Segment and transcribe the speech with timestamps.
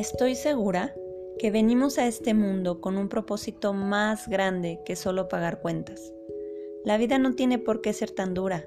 [0.00, 0.94] Estoy segura
[1.38, 6.10] que venimos a este mundo con un propósito más grande que solo pagar cuentas.
[6.86, 8.64] La vida no tiene por qué ser tan dura.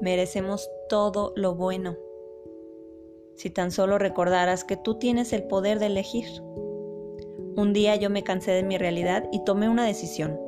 [0.00, 1.94] Merecemos todo lo bueno.
[3.36, 6.24] Si tan solo recordaras que tú tienes el poder de elegir.
[7.54, 10.40] Un día yo me cansé de mi realidad y tomé una decisión,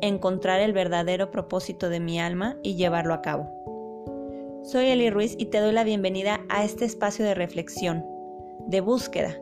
[0.00, 3.46] encontrar el verdadero propósito de mi alma y llevarlo a cabo.
[4.62, 8.06] Soy Eli Ruiz y te doy la bienvenida a este espacio de reflexión,
[8.68, 9.36] de búsqueda.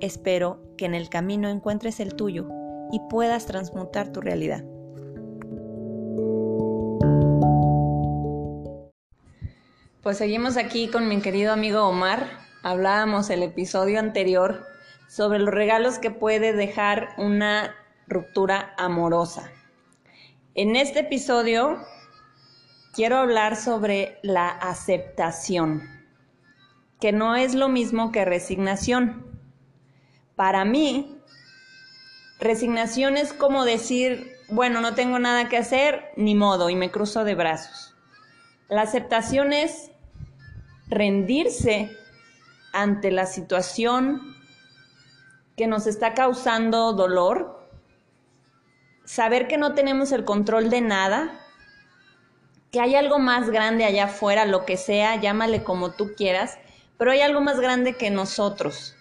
[0.00, 2.48] Espero que en el camino encuentres el tuyo
[2.92, 4.64] y puedas transmutar tu realidad.
[10.02, 12.28] Pues seguimos aquí con mi querido amigo Omar.
[12.62, 14.64] Hablábamos el episodio anterior
[15.08, 17.74] sobre los regalos que puede dejar una
[18.06, 19.50] ruptura amorosa.
[20.54, 21.78] En este episodio
[22.94, 25.82] quiero hablar sobre la aceptación,
[27.00, 29.26] que no es lo mismo que resignación.
[30.34, 31.18] Para mí,
[32.38, 37.24] resignación es como decir, bueno, no tengo nada que hacer, ni modo, y me cruzo
[37.24, 37.94] de brazos.
[38.68, 39.90] La aceptación es
[40.88, 41.90] rendirse
[42.72, 44.34] ante la situación
[45.56, 47.66] que nos está causando dolor,
[49.04, 51.40] saber que no tenemos el control de nada
[52.70, 56.58] que hay algo más grande allá afuera, lo que sea, llámale como tú quieras,
[56.98, 58.94] pero hay algo más grande que nosotros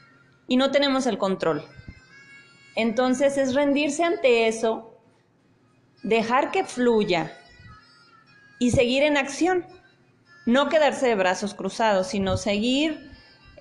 [0.47, 1.63] y no tenemos el control.
[2.75, 4.99] Entonces es rendirse ante eso,
[6.03, 7.37] dejar que fluya
[8.59, 9.65] y seguir en acción.
[10.45, 13.11] No quedarse de brazos cruzados, sino seguir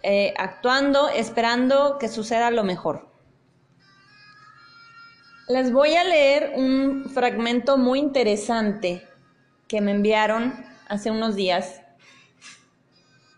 [0.02, 3.08] eh, actuando, esperando que suceda lo mejor.
[5.48, 9.06] Les voy a leer un fragmento muy interesante
[9.68, 10.54] que me enviaron
[10.88, 11.80] hace unos días.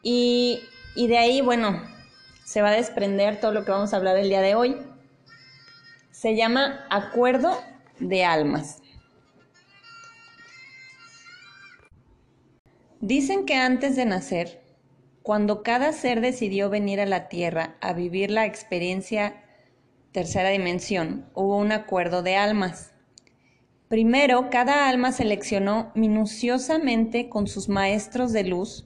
[0.02, 0.60] Y,
[0.96, 1.82] y de ahí, bueno,
[2.44, 4.76] se va a desprender todo lo que vamos a hablar el día de hoy.
[6.10, 7.60] Se llama Acuerdo
[8.00, 8.82] de Almas.
[13.00, 14.62] Dicen que antes de nacer,
[15.22, 19.44] cuando cada ser decidió venir a la Tierra a vivir la experiencia
[20.12, 22.94] tercera dimensión, hubo un acuerdo de almas.
[23.88, 28.85] Primero, cada alma seleccionó minuciosamente con sus maestros de luz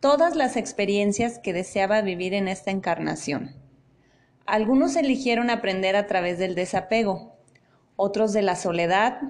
[0.00, 3.56] todas las experiencias que deseaba vivir en esta encarnación.
[4.46, 7.36] Algunos eligieron aprender a través del desapego,
[7.96, 9.20] otros de la soledad,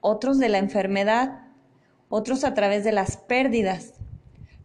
[0.00, 1.48] otros de la enfermedad,
[2.08, 3.94] otros a través de las pérdidas.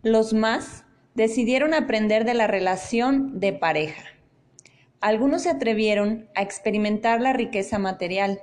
[0.03, 0.83] Los más
[1.13, 4.03] decidieron aprender de la relación de pareja.
[4.99, 8.41] Algunos se atrevieron a experimentar la riqueza material,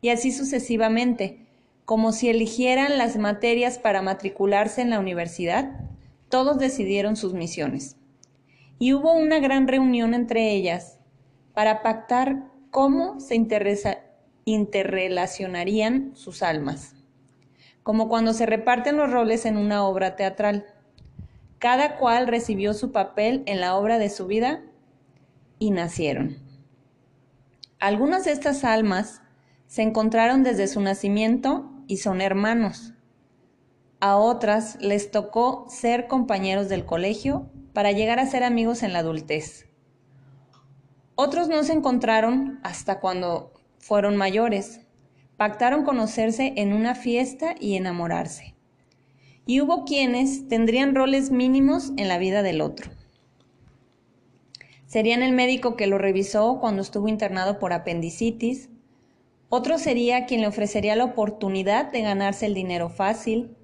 [0.00, 1.46] y así sucesivamente,
[1.84, 5.72] como si eligieran las materias para matricularse en la universidad,
[6.36, 7.96] todos decidieron sus misiones.
[8.78, 10.98] Y hubo una gran reunión entre ellas
[11.54, 13.42] para pactar cómo se
[14.44, 16.94] interrelacionarían sus almas,
[17.82, 20.66] como cuando se reparten los roles en una obra teatral.
[21.58, 24.60] Cada cual recibió su papel en la obra de su vida
[25.58, 26.36] y nacieron.
[27.78, 29.22] Algunas de estas almas
[29.68, 32.92] se encontraron desde su nacimiento y son hermanos.
[34.00, 39.00] A otras les tocó ser compañeros del colegio para llegar a ser amigos en la
[39.00, 39.68] adultez.
[41.14, 44.80] Otros no se encontraron hasta cuando fueron mayores.
[45.36, 48.54] Pactaron conocerse en una fiesta y enamorarse.
[49.46, 52.90] Y hubo quienes tendrían roles mínimos en la vida del otro.
[54.86, 58.68] Serían el médico que lo revisó cuando estuvo internado por apendicitis,
[59.48, 63.56] otro sería quien le ofrecería la oportunidad de ganarse el dinero fácil.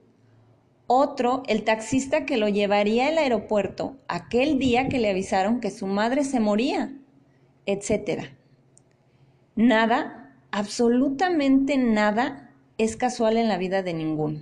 [0.94, 5.86] Otro, el taxista que lo llevaría al aeropuerto aquel día que le avisaron que su
[5.86, 6.92] madre se moría,
[7.64, 8.24] etc.
[9.56, 14.40] Nada, absolutamente nada, es casual en la vida de ninguno.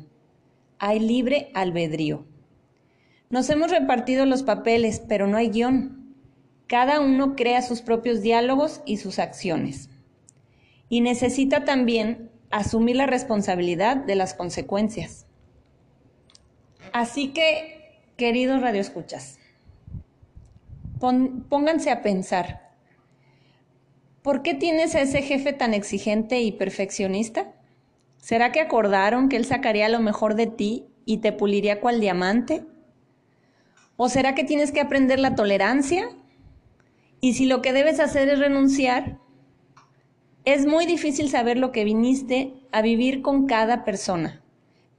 [0.81, 2.25] Hay libre albedrío.
[3.29, 6.17] Nos hemos repartido los papeles, pero no hay guion.
[6.67, 9.89] Cada uno crea sus propios diálogos y sus acciones
[10.89, 15.29] y necesita también asumir la responsabilidad de las consecuencias.
[16.93, 19.39] Así que, queridos radioescuchas,
[21.49, 22.71] pónganse a pensar,
[24.23, 27.53] ¿por qué tienes a ese jefe tan exigente y perfeccionista?
[28.19, 32.65] ¿Será que acordaron que él sacaría lo mejor de ti y te puliría cual diamante?
[33.97, 36.11] ¿O será que tienes que aprender la tolerancia?
[37.21, 39.19] Y si lo que debes hacer es renunciar,
[40.45, 44.43] es muy difícil saber lo que viniste a vivir con cada persona,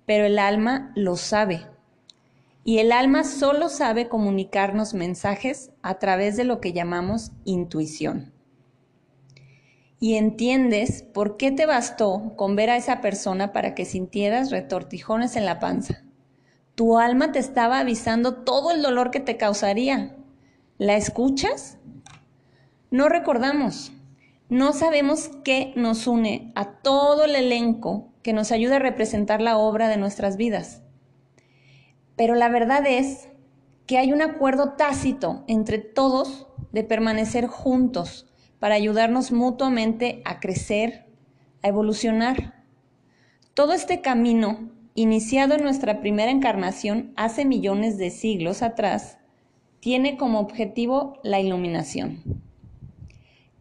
[0.06, 1.71] pero el alma lo sabe.
[2.64, 8.34] Y el alma solo sabe comunicarnos mensajes a través de lo que llamamos intuición.
[10.00, 15.36] Y entiendes por qué te bastó con ver a esa persona para que sintieras retortijones
[15.36, 16.04] en la panza.
[16.76, 20.16] Tu alma te estaba avisando todo el dolor que te causaría.
[20.78, 21.78] ¿La escuchas?
[22.90, 23.92] No recordamos.
[24.50, 29.58] No sabemos qué nos une a todo el elenco que nos ayuda a representar la
[29.58, 30.82] obra de nuestras vidas.
[32.16, 33.30] Pero la verdad es
[33.88, 38.28] que hay un acuerdo tácito entre todos de permanecer juntos
[38.60, 41.08] para ayudarnos mutuamente a crecer,
[41.62, 42.64] a evolucionar.
[43.54, 49.18] Todo este camino, iniciado en nuestra primera encarnación hace millones de siglos atrás,
[49.80, 52.22] tiene como objetivo la iluminación.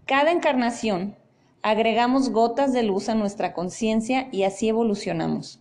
[0.07, 1.17] Cada encarnación
[1.63, 5.61] agregamos gotas de luz a nuestra conciencia y así evolucionamos.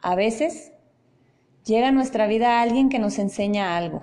[0.00, 0.72] A veces
[1.68, 4.02] Llega a nuestra vida alguien que nos enseña algo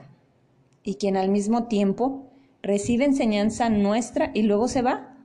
[0.84, 2.30] y quien al mismo tiempo
[2.62, 5.18] recibe enseñanza nuestra y luego se va,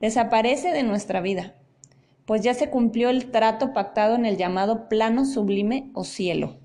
[0.00, 1.54] desaparece de nuestra vida,
[2.24, 6.56] pues ya se cumplió el trato pactado en el llamado plano sublime o cielo.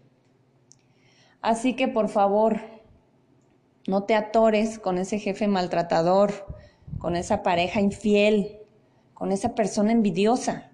[1.41, 2.61] Así que por favor,
[3.85, 6.47] no te atores con ese jefe maltratador,
[6.97, 8.57] con esa pareja infiel,
[9.13, 10.71] con esa persona envidiosa,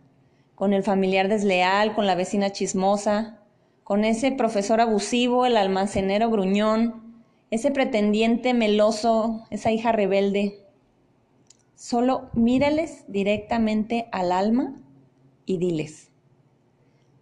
[0.55, 3.41] con el familiar desleal, con la vecina chismosa,
[3.85, 10.65] con ese profesor abusivo, el almacenero gruñón, ese pretendiente meloso, esa hija rebelde.
[11.75, 14.73] Solo mírales directamente al alma
[15.45, 16.09] y diles,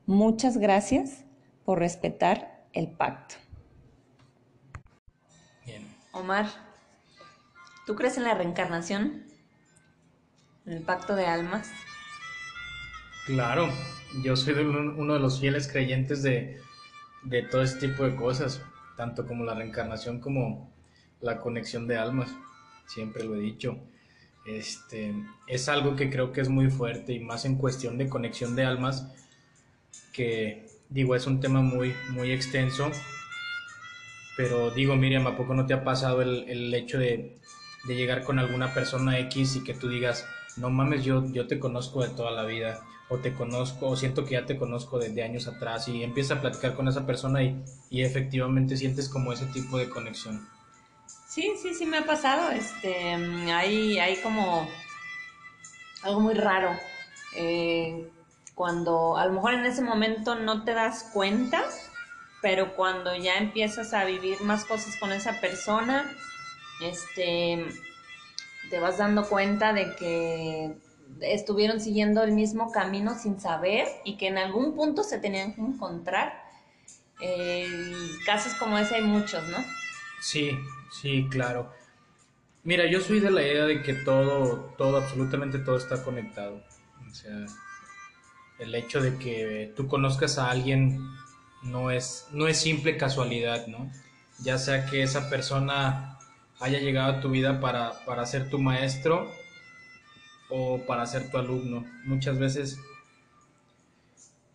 [0.05, 1.25] muchas gracias
[1.65, 3.35] por respetar el pacto.
[5.65, 5.85] Bien.
[6.13, 6.47] Omar,
[7.85, 9.25] ¿tú crees en la reencarnación?
[10.65, 11.69] ¿En el pacto de almas?
[13.25, 13.67] Claro,
[14.21, 16.61] yo soy uno de los fieles creyentes de,
[17.49, 18.61] todo este tipo de cosas,
[18.95, 20.71] tanto como la reencarnación como
[21.21, 22.29] la conexión de almas,
[22.85, 23.77] siempre lo he dicho.
[24.45, 25.13] Este,
[25.47, 28.65] es algo que creo que es muy fuerte y más en cuestión de conexión de
[28.65, 29.07] almas,
[30.11, 32.91] que digo, es un tema muy, muy extenso,
[34.35, 37.37] pero digo, Miriam, ¿a poco no te ha pasado el, el hecho de,
[37.85, 40.27] de, llegar con alguna persona X y que tú digas,
[40.57, 42.83] no mames, yo, yo te conozco de toda la vida?
[43.09, 46.41] O te conozco, o siento que ya te conozco desde años atrás y empiezas a
[46.41, 50.47] platicar con esa persona y, y efectivamente sientes como ese tipo de conexión.
[51.27, 52.51] Sí, sí, sí me ha pasado.
[52.51, 53.13] Este,
[53.51, 54.67] hay, hay como
[56.03, 56.71] algo muy raro.
[57.35, 58.09] Eh,
[58.53, 61.63] cuando a lo mejor en ese momento no te das cuenta,
[62.41, 66.15] pero cuando ya empiezas a vivir más cosas con esa persona,
[66.81, 67.65] este,
[68.69, 70.75] te vas dando cuenta de que
[71.21, 75.61] estuvieron siguiendo el mismo camino sin saber y que en algún punto se tenían que
[75.61, 76.43] encontrar.
[77.21, 77.67] Eh,
[78.25, 79.57] casos como ese hay muchos, ¿no?
[80.21, 80.51] Sí,
[81.01, 81.71] sí, claro.
[82.63, 86.63] Mira, yo soy de la idea de que todo, todo, absolutamente todo está conectado.
[87.09, 87.45] O sea,
[88.59, 90.99] el hecho de que tú conozcas a alguien
[91.63, 93.91] no es, no es simple casualidad, ¿no?
[94.39, 96.17] Ya sea que esa persona
[96.59, 99.29] haya llegado a tu vida para, para ser tu maestro
[100.49, 101.85] o para ser tu alumno.
[102.05, 102.79] Muchas veces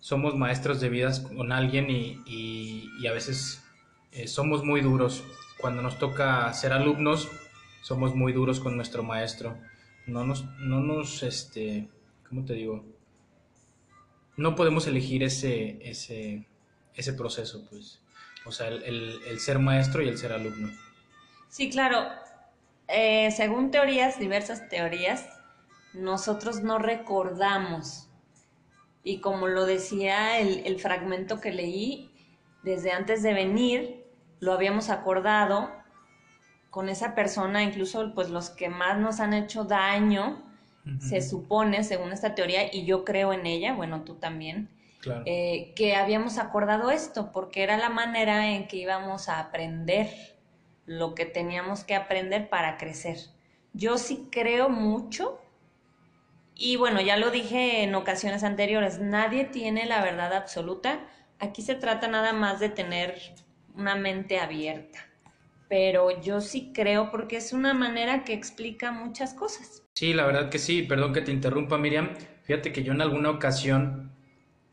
[0.00, 3.62] somos maestros de vidas con alguien y, a veces
[4.12, 5.22] eh, somos muy duros.
[5.60, 7.28] Cuando nos toca ser alumnos,
[7.82, 9.58] somos muy duros con nuestro maestro.
[10.06, 11.88] No nos, no nos, este,
[12.28, 12.84] ¿cómo te digo?
[14.36, 16.46] No podemos elegir ese, ese,
[16.94, 18.00] ese proceso, pues.
[18.46, 20.70] O sea, el, el, ser maestro y el ser alumno.
[21.50, 22.08] Sí, claro.
[22.88, 25.28] Eh, según teorías, diversas teorías,
[25.94, 28.08] nosotros no recordamos.
[29.02, 32.10] Y como lo decía el, fragmento que leí,
[32.62, 34.04] desde antes de venir
[34.40, 35.70] lo habíamos acordado
[36.70, 40.44] con esa persona, incluso pues los que más nos han hecho daño,
[41.00, 44.70] se supone, según esta teoría, y yo creo en ella, bueno, tú también,
[45.26, 50.08] eh, que habíamos acordado esto, porque era la manera en que íbamos a aprender
[50.86, 53.18] lo que teníamos que aprender para crecer.
[53.74, 55.38] Yo sí creo mucho
[56.60, 61.06] y bueno, ya lo dije en ocasiones anteriores, nadie tiene la verdad absoluta.
[61.38, 63.14] Aquí se trata nada más de tener
[63.76, 64.98] una mente abierta.
[65.68, 69.84] Pero yo sí creo porque es una manera que explica muchas cosas.
[69.94, 70.82] Sí, la verdad que sí.
[70.82, 72.14] Perdón que te interrumpa, Miriam.
[72.42, 74.10] Fíjate que yo en alguna ocasión,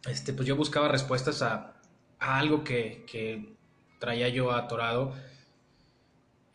[0.09, 1.75] este, pues yo buscaba respuestas a,
[2.17, 3.55] algo que, que
[3.99, 5.13] traía yo atorado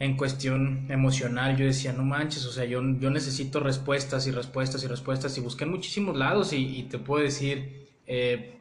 [0.00, 4.82] en cuestión emocional, yo decía, no manches, o sea, yo, yo necesito respuestas y respuestas
[4.82, 8.56] y respuestas y busqué en muchísimos lados y, te puedo decir, eh,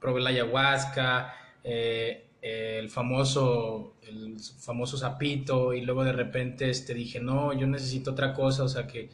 [0.00, 1.34] probé la ayahuasca,
[1.64, 8.12] eh, el famoso, el famoso sapito y luego de repente este, dije, no, yo necesito
[8.12, 9.10] otra cosa, o sea que,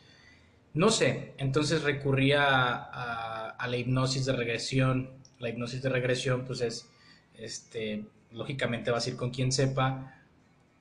[0.75, 6.61] no sé, entonces recurría a, a, la hipnosis de regresión, la hipnosis de regresión pues
[6.61, 6.91] es,
[7.39, 10.20] este, lógicamente vas a ir con quien sepa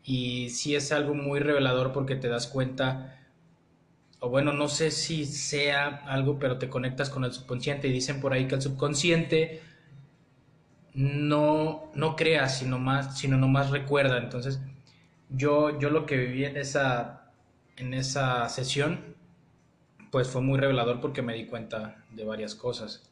[0.10, 3.16] y sí es algo muy revelador porque te das cuenta,
[4.20, 8.20] o bueno, no sé si sea algo, pero te conectas con el subconsciente y dicen
[8.20, 9.62] por ahí que el subconsciente
[10.96, 14.18] no, no crea, sino más, sino nomás recuerda.
[14.18, 14.60] Entonces,
[15.30, 17.30] yo, yo lo que viví en esa,
[17.78, 19.16] en esa sesión,
[20.10, 23.08] pues fue muy revelador porque me di cuenta de varias cosas.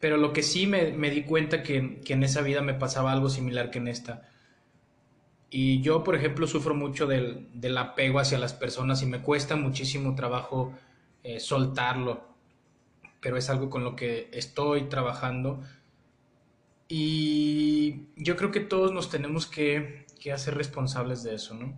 [0.00, 3.28] Pero lo que sí me, di cuenta que, que, en esa vida me pasaba algo
[3.28, 4.33] similar que en esta.
[5.56, 9.54] Y yo, por ejemplo, sufro mucho del, del apego hacia las personas y me cuesta
[9.54, 10.72] muchísimo trabajo
[11.22, 12.24] eh, soltarlo.
[13.20, 15.60] Pero es algo con lo que estoy trabajando
[16.88, 21.76] y yo creo que todos nos tenemos que, hacer responsables de eso, ¿no?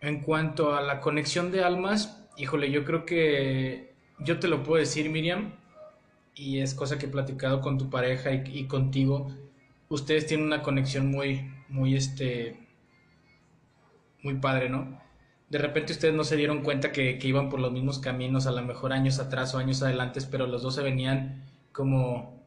[0.00, 4.80] En cuanto a la conexión de almas, híjole, yo creo que yo te lo puedo
[4.80, 5.52] decir, Miriam,
[6.34, 9.28] y es cosa que he platicado con tu pareja y, contigo.
[9.88, 12.58] Ustedes tienen una conexión muy, muy, este,
[14.22, 15.00] muy padre, ¿no?
[15.50, 18.52] De repente ustedes no se dieron cuenta que, que iban por los mismos caminos, a
[18.52, 22.38] lo mejor años atrás o años adelante, pero los dos se venían como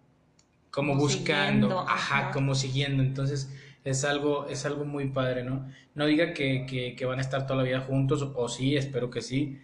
[0.72, 3.04] como, buscando, ajá, como siguiendo.
[3.04, 5.68] Entonces es algo, es algo muy padre, ¿no?
[5.94, 9.60] No diga que, van a estar toda la vida juntos, o, sí, espero que sí,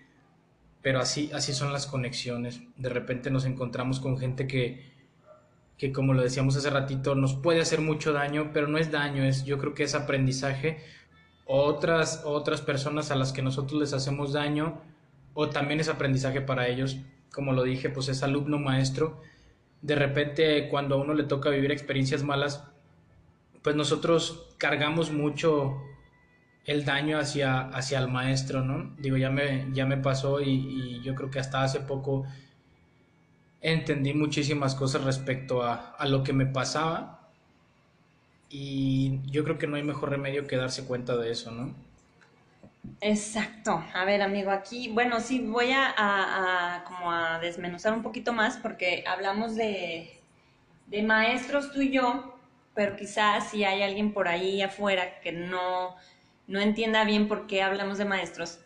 [0.81, 2.61] pero así, así son las conexiones.
[2.75, 4.96] De repente nos encontramos con gente que,
[5.77, 9.23] que, como lo decíamos hace ratito, nos puede hacer mucho daño, pero no es daño,
[9.23, 10.79] es, yo creo que es aprendizaje.
[11.45, 14.81] Otras, otras personas a las que nosotros les hacemos daño,
[15.33, 16.97] o también es aprendizaje para ellos,
[17.31, 19.21] como lo dije, pues es alumno maestro
[19.81, 22.63] de repente cuando a uno le toca vivir experiencias malas,
[23.61, 25.81] pues nosotros cargamos mucho
[26.65, 28.95] el daño hacia, hacia el maestro, ¿no?
[28.97, 32.25] Digo, ya me, ya me pasó y, yo creo que hasta hace poco
[33.71, 37.29] entendí muchísimas cosas respecto a, a lo que me pasaba
[38.49, 41.75] y yo creo que no hay mejor remedio que darse cuenta de eso, ¿no?
[43.01, 43.83] Exacto.
[43.93, 49.03] A ver, amigo, aquí, bueno, sí, voy a, como a desmenuzar un poquito más porque
[49.07, 50.19] hablamos de,
[50.87, 52.39] de maestros tú y yo,
[52.75, 55.95] pero quizás si hay alguien por ahí afuera que no,
[56.47, 58.59] no entienda bien por qué hablamos de maestros,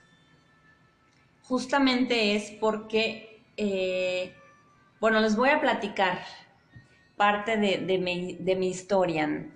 [1.43, 4.35] justamente es porque, eh,
[5.01, 6.23] bueno, les voy a platicar
[7.17, 7.97] parte de,
[8.57, 9.51] mi historia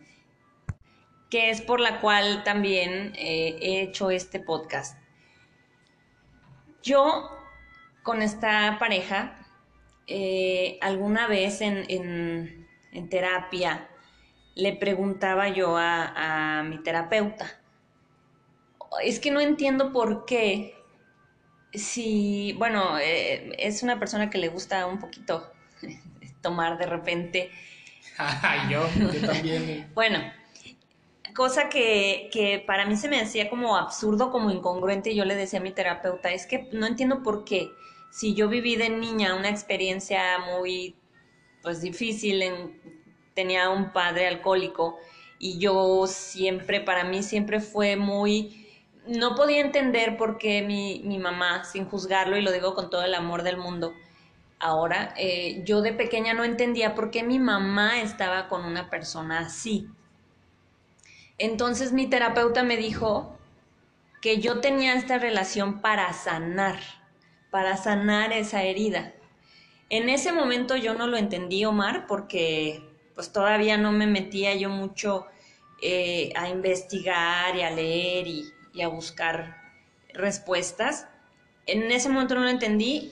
[1.30, 4.98] que es por la cual también eh, he hecho este podcast.
[6.84, 7.30] Yo
[8.04, 9.36] con esta pareja,
[10.08, 12.68] eh, alguna vez en,
[13.10, 13.88] terapia,
[14.56, 17.46] le preguntaba yo a, mi terapeuta,
[19.04, 20.75] es que no entiendo por qué,
[21.78, 25.52] si, bueno, eh, es una persona que le gusta un poquito
[26.42, 27.52] tomar de repente.
[28.70, 29.90] yo, yo también.
[29.96, 30.20] bueno,
[31.36, 35.60] cosa que, para mí se me hacía como absurdo, como incongruente, y yo le decía
[35.60, 37.70] a mi terapeuta, es que no entiendo por qué,
[38.10, 40.96] si yo viví de niña una experiencia muy,
[41.62, 42.44] pues difícil,
[43.34, 44.98] tenía un padre alcohólico,
[45.38, 48.65] y yo siempre, para mí siempre fue muy,
[49.08, 53.14] no podía entender por qué mi, mamá, sin juzgarlo, y lo digo con todo el
[53.14, 53.94] amor del mundo,
[54.60, 59.40] ahora, eh, yo de pequeña no entendía por qué mi mamá estaba con una persona
[59.40, 59.88] así.
[61.38, 63.38] Entonces mi terapeuta me dijo
[64.22, 66.80] que yo tenía esta relación para sanar,
[67.52, 69.14] para sanar esa herida.
[69.90, 72.82] En ese momento yo no lo entendí, Omar, porque
[73.14, 75.28] pues todavía no me metía yo mucho
[75.82, 79.58] eh, a investigar y a leer y, y a buscar
[80.14, 81.08] respuestas.
[81.66, 83.12] En ese momento no lo entendí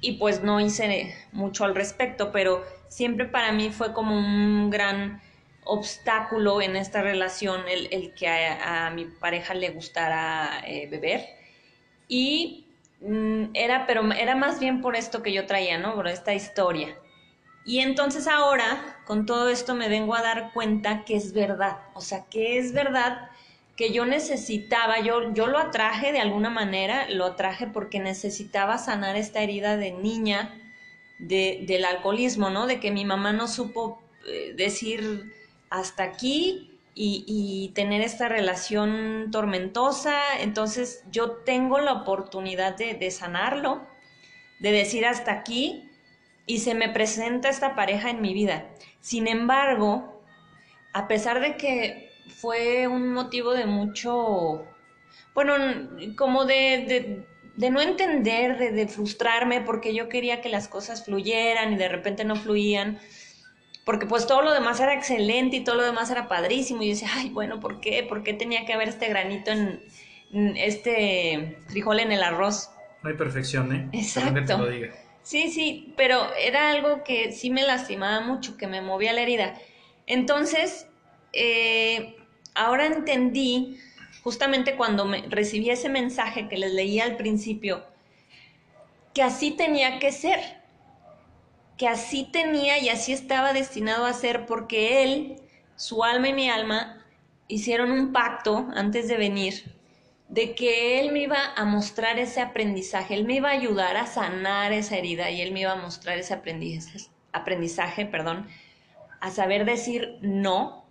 [0.00, 5.20] y pues no hice mucho al respecto, pero siempre para mí fue como un gran
[5.64, 11.24] obstáculo en esta relación el, que a, mi pareja le gustara eh, beber.
[12.08, 12.66] Y
[13.00, 15.94] mm, era, pero era más bien por esto que yo traía, ¿no?
[15.94, 16.96] Por esta historia.
[17.64, 21.78] Y entonces ahora, con todo esto, me vengo a dar cuenta que es verdad.
[21.94, 23.30] O sea, que es verdad
[23.82, 29.16] que yo necesitaba, yo, yo lo atraje de alguna manera, lo atraje porque necesitaba sanar
[29.16, 30.56] esta herida de niña
[31.18, 32.68] del alcoholismo, ¿no?
[32.68, 35.34] De que mi mamá no supo eh, decir
[35.68, 40.16] hasta aquí y, tener esta relación tormentosa.
[40.38, 43.84] Entonces yo tengo la oportunidad de, sanarlo,
[44.60, 45.90] de decir hasta aquí
[46.46, 48.64] y se me presenta esta pareja en mi vida.
[49.00, 50.22] Sin embargo,
[50.92, 54.66] a pesar de que fue un motivo de mucho,
[55.34, 55.54] bueno,
[56.16, 57.24] como de,
[57.56, 61.88] de, no entender, de, de, frustrarme, porque yo quería que las cosas fluyeran y de
[61.88, 62.98] repente no fluían,
[63.84, 66.94] porque pues todo lo demás era excelente y todo lo demás era padrísimo, y yo
[66.94, 68.02] decía, ay, bueno, ¿por qué?
[68.02, 69.82] ¿Por qué tenía que haber este granito en,
[70.56, 72.70] este frijol en el arroz?
[73.02, 73.88] No hay perfección, ¿eh?
[73.92, 74.64] Exacto.
[75.22, 79.54] Sí, sí, pero era algo que sí me lastimaba mucho, que me movía la herida.
[80.06, 80.88] Entonces,
[81.32, 82.16] eh,
[82.54, 83.78] ahora entendí,
[84.22, 87.84] justamente cuando me, recibí ese mensaje que les leí al principio,
[89.14, 90.40] que así tenía que ser,
[91.76, 95.36] que así tenía y así estaba destinado a ser, porque él,
[95.76, 97.04] su alma y mi alma,
[97.48, 99.82] hicieron un pacto antes de venir
[100.32, 104.06] de que él me iba a mostrar ese aprendizaje, él me iba a ayudar a
[104.06, 108.48] sanar esa herida y él me iba a mostrar ese aprendizaje, aprendizaje perdón,
[109.20, 110.81] a saber decir no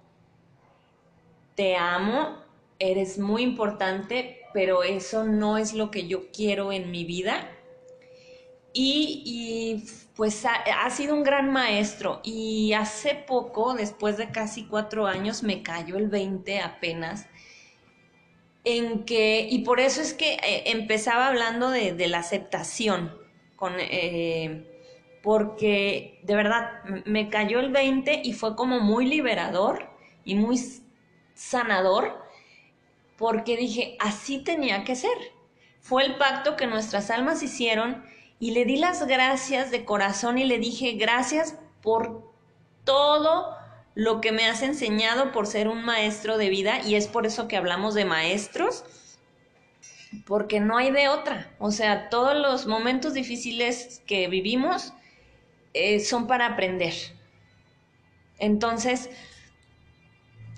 [1.62, 2.38] te amo,
[2.80, 7.52] eres muy importante, pero eso no es lo que yo quiero en mi vida.
[8.74, 9.84] Y,
[10.16, 12.20] pues ha, sido un gran maestro.
[12.24, 17.28] Y hace poco, después de casi cuatro años, me cayó el 20 apenas.
[18.64, 23.16] En que, y por eso es que eh, empezaba hablando de, la aceptación,
[23.56, 24.66] con, eh,
[25.22, 29.92] porque de verdad me cayó el 20 y fue como muy liberador
[30.26, 30.58] y muy
[31.42, 32.24] sanador
[33.18, 35.18] porque dije, así tenía que ser.
[35.80, 38.06] Fue el pacto que nuestras almas hicieron
[38.40, 42.32] y le di las gracias de corazón y le dije, gracias por
[42.84, 43.56] todo
[43.96, 47.48] lo que me has enseñado por ser un maestro de vida y es por eso
[47.48, 48.84] que hablamos de maestros,
[50.26, 51.52] porque no hay de otra.
[51.60, 54.94] O sea, todos los momentos difíciles que vivimos
[55.74, 56.94] eh, son para aprender.
[58.40, 59.10] Entonces,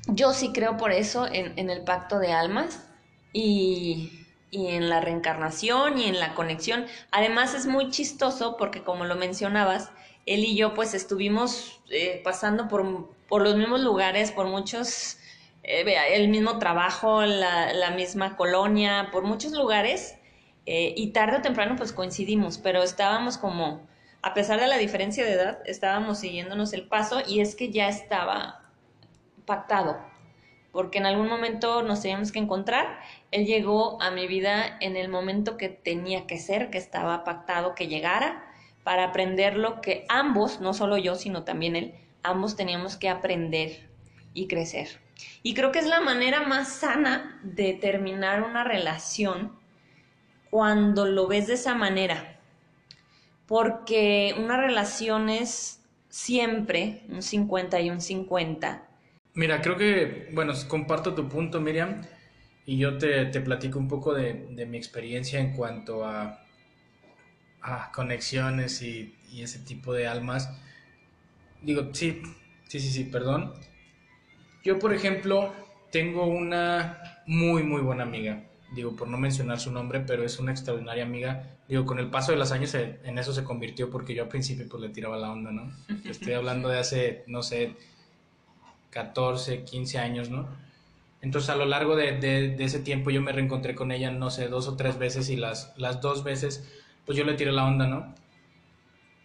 [0.07, 2.87] yo sí creo por eso en, el pacto de almas
[3.31, 4.19] y,
[4.51, 6.85] en la reencarnación y en la conexión.
[7.11, 9.91] Además es muy chistoso porque como lo mencionabas,
[10.25, 15.17] él y yo pues estuvimos eh, pasando por, por, los mismos lugares, por muchos,
[15.63, 20.15] eh, el mismo trabajo, la, misma colonia, por muchos lugares
[20.65, 23.81] eh, y tarde o temprano pues coincidimos, pero estábamos como,
[24.21, 27.89] a pesar de la diferencia de edad, estábamos siguiéndonos el paso y es que ya
[27.89, 28.62] estaba
[29.45, 29.97] pactado,
[30.71, 32.99] porque en algún momento nos teníamos que encontrar.
[33.31, 37.75] Él llegó a mi vida en el momento que tenía que ser, que estaba pactado
[37.75, 38.43] que llegara,
[38.83, 43.87] para aprender lo que ambos, no solo yo, sino también él, ambos teníamos que aprender
[44.33, 44.99] y crecer.
[45.41, 49.57] Y creo que es la manera más sana de terminar una relación
[50.49, 52.39] cuando lo ves de esa manera.
[53.45, 58.87] Porque una relación es siempre un 50 y un 50
[59.35, 62.01] Mira, creo que, bueno, comparto tu punto, Miriam,
[62.65, 66.43] y yo te, platico un poco de, mi experiencia en cuanto a,
[67.61, 70.55] a conexiones y, ese tipo de almas.
[71.63, 72.21] Digo, sí,
[72.67, 73.53] sí, sí, sí, perdón.
[74.63, 75.51] Yo, por ejemplo,
[75.91, 78.43] tengo una muy, muy buena amiga.
[78.75, 81.57] Digo, por no mencionar su nombre, pero es una extraordinaria amiga.
[81.67, 84.67] Digo, con el paso de los años en eso se convirtió porque yo al principio
[84.69, 85.71] pues le tiraba la onda, ¿no?
[86.05, 87.75] Estoy hablando de hace, no sé,
[88.93, 90.47] 14, 15 años, ¿no?
[91.21, 94.67] Entonces a lo largo de, ese tiempo yo me reencontré con ella, no sé, dos
[94.67, 96.69] o tres veces y las, las dos veces
[97.05, 98.13] pues yo le tiré la onda, ¿no?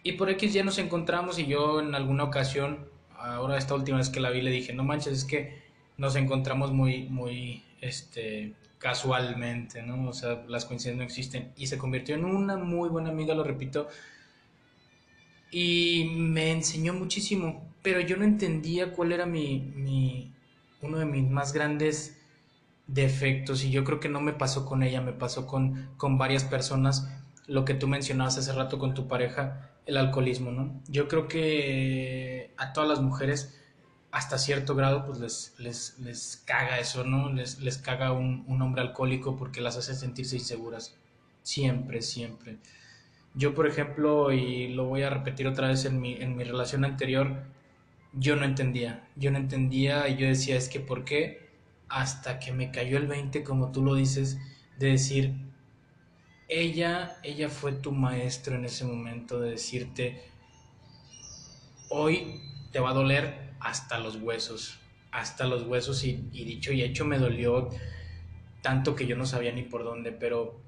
[0.03, 4.11] Y por X ya nos encontramos y yo en alguna ocasión, ahora esta última vez
[4.11, 5.59] que la vi le dije, no manches, es que
[5.97, 10.09] nos encontramos muy, muy, este, casualmente, ¿no?
[10.09, 11.53] O sea, las coincidencias no existen.
[11.57, 13.89] Y se convirtió en una muy buena amiga, lo repito,
[15.51, 20.31] y me enseñó muchísimo, pero yo no entendía cuál era mi,
[20.83, 22.21] uno de mis más grandes
[22.87, 26.45] defectos y yo creo que no me pasó con ella, me pasó con, con varias
[26.45, 27.11] personas,
[27.47, 30.83] lo que tú mencionabas hace rato con tu pareja, el alcoholismo, ¿no?
[30.87, 33.59] Yo creo que a todas las mujeres
[34.11, 37.33] hasta cierto grado pues les, les, les caga eso, ¿no?
[37.33, 40.95] Les, les caga un, un hombre alcohólico porque las hace sentirse inseguras,
[41.43, 42.59] siempre, siempre.
[43.33, 46.85] Yo, por ejemplo, y lo voy a repetir otra vez en mi, en mi relación
[46.85, 47.57] anterior,
[48.13, 49.09] yo no entendía.
[49.17, 51.49] Yo no entendía y yo decía, es que ¿por qué?
[51.89, 54.39] Hasta que me cayó el 20, como tú lo dices,
[54.79, 55.35] de decir,
[56.49, 60.23] ella, ella fue tu maestro en ese momento, de decirte,
[61.91, 62.41] hoy
[62.73, 64.79] te va a doler hasta los huesos,
[65.11, 67.69] hasta los huesos y, dicho y hecho me dolió
[68.63, 70.61] tanto que yo no sabía ni por dónde, pero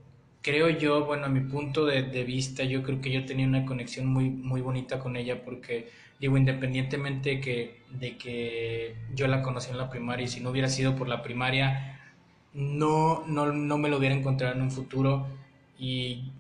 [0.43, 4.07] creo yo, bueno, a mi punto de, vista, yo creo que yo tenía una conexión
[4.07, 9.71] muy, muy bonita con ella porque Digo, independientemente de que, de que yo la conocí
[9.71, 11.99] en la primaria y si no hubiera sido por la primaria,
[12.53, 15.27] no, no, no me lo hubiera encontrado en un futuro
[15.79, 16.31] y,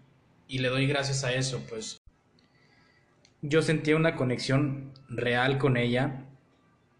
[0.48, 1.98] y le doy gracias a eso, pues.
[3.40, 6.26] Yo sentía una conexión real con ella,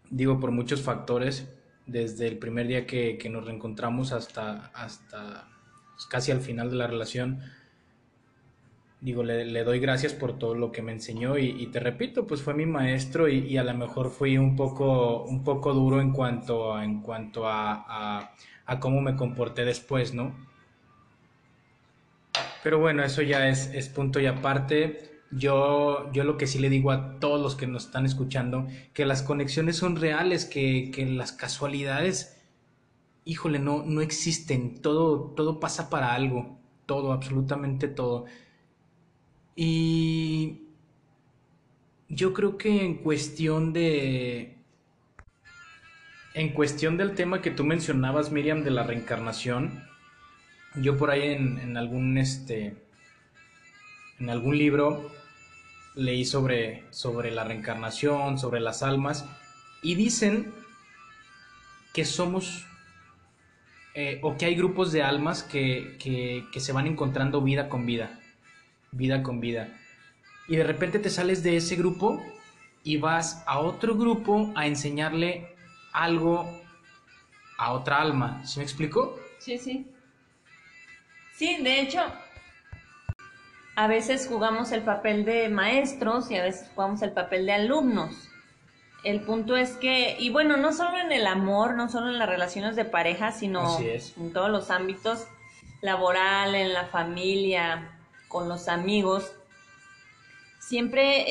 [0.08, 1.52] digo, por muchos factores,
[1.86, 5.48] desde el primer día que, que nos reencontramos hasta, hasta
[6.08, 7.40] casi al final de la relación
[9.00, 12.54] digo, le, doy gracias por todo lo que me enseñó y, te repito, pues fue
[12.54, 16.84] mi maestro y, a lo mejor fui un poco, un poco duro en cuanto, a,
[16.84, 18.34] en cuanto a,
[18.66, 20.34] a, cómo me comporté después, ¿no?
[22.62, 25.06] Pero bueno, eso ya es, es, punto y aparte.
[25.32, 29.06] Yo, yo lo que sí le digo a todos los que nos están escuchando, que
[29.06, 32.42] las conexiones son reales, que, que las casualidades,
[33.24, 38.26] híjole, no, no existen, todo, todo pasa para algo, todo, absolutamente todo.
[39.62, 40.62] Y
[42.08, 44.56] yo creo que en cuestión de...
[46.32, 49.84] En cuestión del tema que tú mencionabas, Miriam, de la reencarnación,
[50.76, 52.74] yo por ahí en, algún este
[54.18, 55.10] en algún libro
[55.94, 59.26] leí sobre, sobre la reencarnación, sobre las almas,
[59.82, 60.54] y dicen
[61.92, 62.64] que somos
[63.94, 65.98] eh, o que hay grupos de almas que,
[66.50, 68.19] que se van encontrando vida con vida
[68.92, 69.68] vida con vida.
[70.48, 72.22] Y de repente te sales de ese grupo
[72.82, 75.54] y vas a otro grupo a enseñarle
[75.92, 76.60] algo
[77.58, 78.44] a otra alma.
[78.46, 79.18] ¿Se me explicó?
[79.38, 79.86] Sí, sí.
[81.34, 82.00] Sí, de hecho,
[83.76, 88.28] a veces jugamos el papel de maestros y a veces jugamos el papel de alumnos.
[89.04, 92.28] El punto es que, y bueno, no solo en el amor, no solo en las
[92.28, 95.26] relaciones de pareja, sino en todos los ámbitos,
[95.80, 97.99] laboral, en la familia,
[98.30, 99.32] con los amigos,
[100.60, 101.24] siempre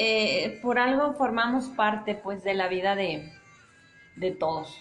[0.43, 3.31] eh, por algo formamos parte pues de la vida de,
[4.17, 4.77] de todos.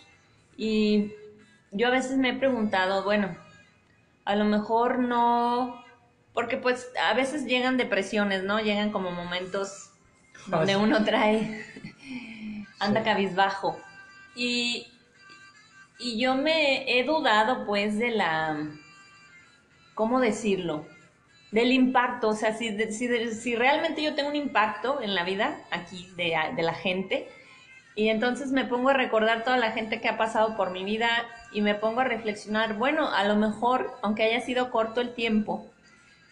[0.56, 1.12] Y
[1.70, 3.36] yo a veces me he preguntado, bueno,
[4.24, 5.84] a lo mejor no,
[6.34, 8.58] porque pues a veces llegan depresiones, ¿no?
[8.58, 9.92] Llegan como momentos
[10.48, 11.64] donde uno trae,
[12.80, 13.78] anda cabizbajo.
[14.34, 14.88] Y,
[16.00, 18.56] y yo me he dudado pues de la,
[19.94, 20.84] ¿cómo decirlo?
[21.50, 26.08] Del impacto, o sea, si, si, realmente yo tengo un impacto en la vida aquí
[26.16, 27.28] de, de, la gente,
[27.94, 31.08] y entonces me pongo a recordar toda la gente que ha pasado por mi vida
[31.52, 35.66] y me pongo a reflexionar, bueno, a lo mejor, aunque haya sido corto el tiempo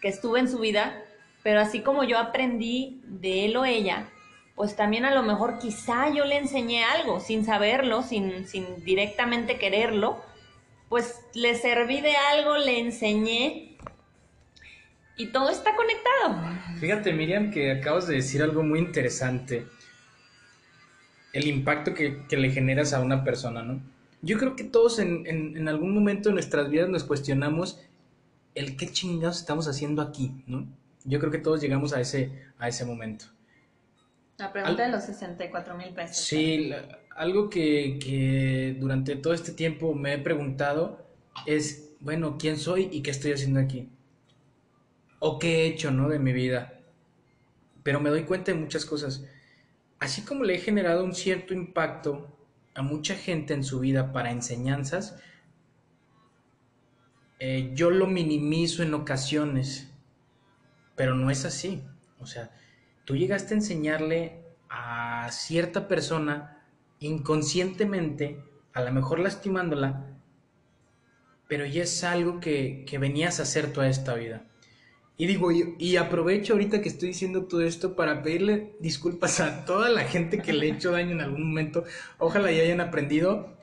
[0.01, 1.01] que estuve en su vida,
[1.43, 4.09] pero así como yo aprendí de él o ella,
[4.55, 9.57] pues también a lo mejor quizá yo le enseñé algo sin saberlo, sin, sin directamente
[9.57, 10.19] quererlo,
[10.89, 13.76] pues le serví de algo, le enseñé
[15.17, 16.77] y todo está conectado.
[16.79, 19.65] Fíjate, Miriam, que acabas de decir algo muy interesante.
[21.33, 23.81] El impacto que, le generas a una persona, ¿no?
[24.21, 27.81] Yo creo que todos en, algún momento de nuestras vidas nos cuestionamos
[28.55, 30.67] el qué chingados estamos haciendo aquí, ¿no?
[31.03, 33.25] Yo creo que todos llegamos a ese, a ese momento.
[34.37, 36.17] La pregunta de los 64 mil pesos.
[36.17, 36.71] Sí,
[37.15, 41.05] algo que, que durante todo este tiempo me he preguntado
[41.45, 43.89] es, bueno, ¿quién soy y qué estoy haciendo aquí?
[45.19, 46.09] O qué he hecho, ¿no?
[46.09, 46.81] De mi vida.
[47.83, 49.25] Pero me doy cuenta de muchas cosas.
[49.99, 52.37] Así como le he generado un cierto impacto
[52.75, 55.19] a mucha gente en su vida para enseñanzas,
[57.39, 59.91] eh, yo lo minimizo en ocasiones,
[60.95, 61.83] pero no es así.
[62.19, 62.51] O sea,
[63.05, 66.63] tú llegaste a enseñarle a cierta persona
[66.99, 70.05] inconscientemente, a lo mejor lastimándola,
[71.47, 74.43] pero ya es algo que, que venías a hacer toda esta vida.
[75.19, 79.89] Y digo, y, aprovecho ahorita que estoy diciendo todo esto para pedirle disculpas a toda
[79.89, 81.85] la gente que le he hecho daño en algún momento.
[82.19, 83.57] Ojalá ya hayan aprendido.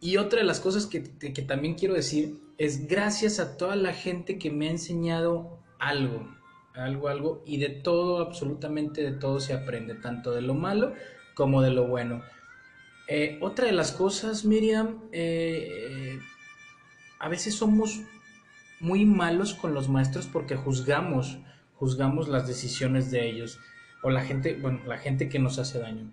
[0.00, 3.92] Y otra de las cosas que, que también quiero decir es gracias a toda la
[3.92, 6.28] gente que me ha enseñado algo,
[6.74, 10.94] algo, algo, y de todo, absolutamente de todo se aprende, tanto de lo malo
[11.34, 12.22] como de lo bueno.
[13.08, 16.20] Eh, otra de las cosas, Miriam, eh,
[17.18, 18.00] a veces somos
[18.82, 21.38] muy malos con los maestros porque juzgamos,
[21.76, 23.58] juzgamos las decisiones de ellos
[24.02, 26.12] o la gente, bueno, la gente que nos hace daño.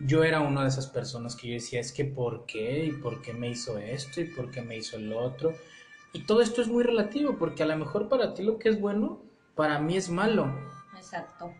[0.00, 2.86] Yo era una de esas personas que yo decía, es que ¿por qué?
[2.86, 4.22] ¿Y por qué me hizo esto?
[4.22, 5.52] ¿Y por qué me hizo el otro?
[6.14, 8.80] Y todo esto es muy relativo, porque a lo mejor para ti lo que es
[8.80, 9.20] bueno,
[9.54, 10.52] para mí es malo.
[10.96, 11.52] Exacto.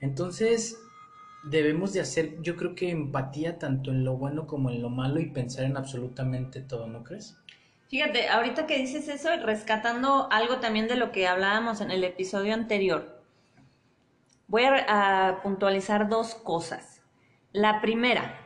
[0.00, 0.78] Entonces,
[1.44, 5.20] debemos de hacer, yo creo que empatía tanto en lo bueno como en lo malo
[5.20, 7.38] y pensar en absolutamente todo, ¿no crees?
[7.88, 12.54] Fíjate, ahorita que dices eso, rescatando algo también de lo que hablábamos en el episodio
[12.54, 13.22] anterior,
[14.48, 17.02] voy a, puntualizar dos cosas.
[17.52, 18.38] La primera,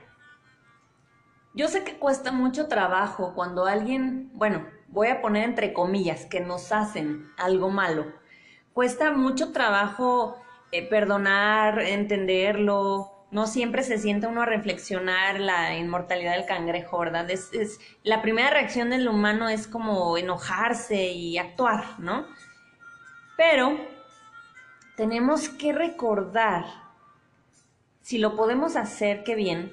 [1.54, 6.40] yo sé que cuesta mucho trabajo cuando alguien, bueno, voy a poner entre comillas, que
[6.40, 8.12] nos hacen algo malo.
[8.72, 10.36] Cuesta mucho trabajo
[10.72, 13.17] eh, perdonar, entenderlo.
[13.30, 17.30] No siempre se sienta uno a reflexionar la inmortalidad del cangrejo, ¿verdad?
[17.30, 22.26] Es, es, la primera reacción del humano es como enojarse y actuar, ¿no?
[23.36, 23.78] Pero
[24.96, 26.64] tenemos que recordar,
[28.00, 29.70] si lo podemos hacer, qué bien,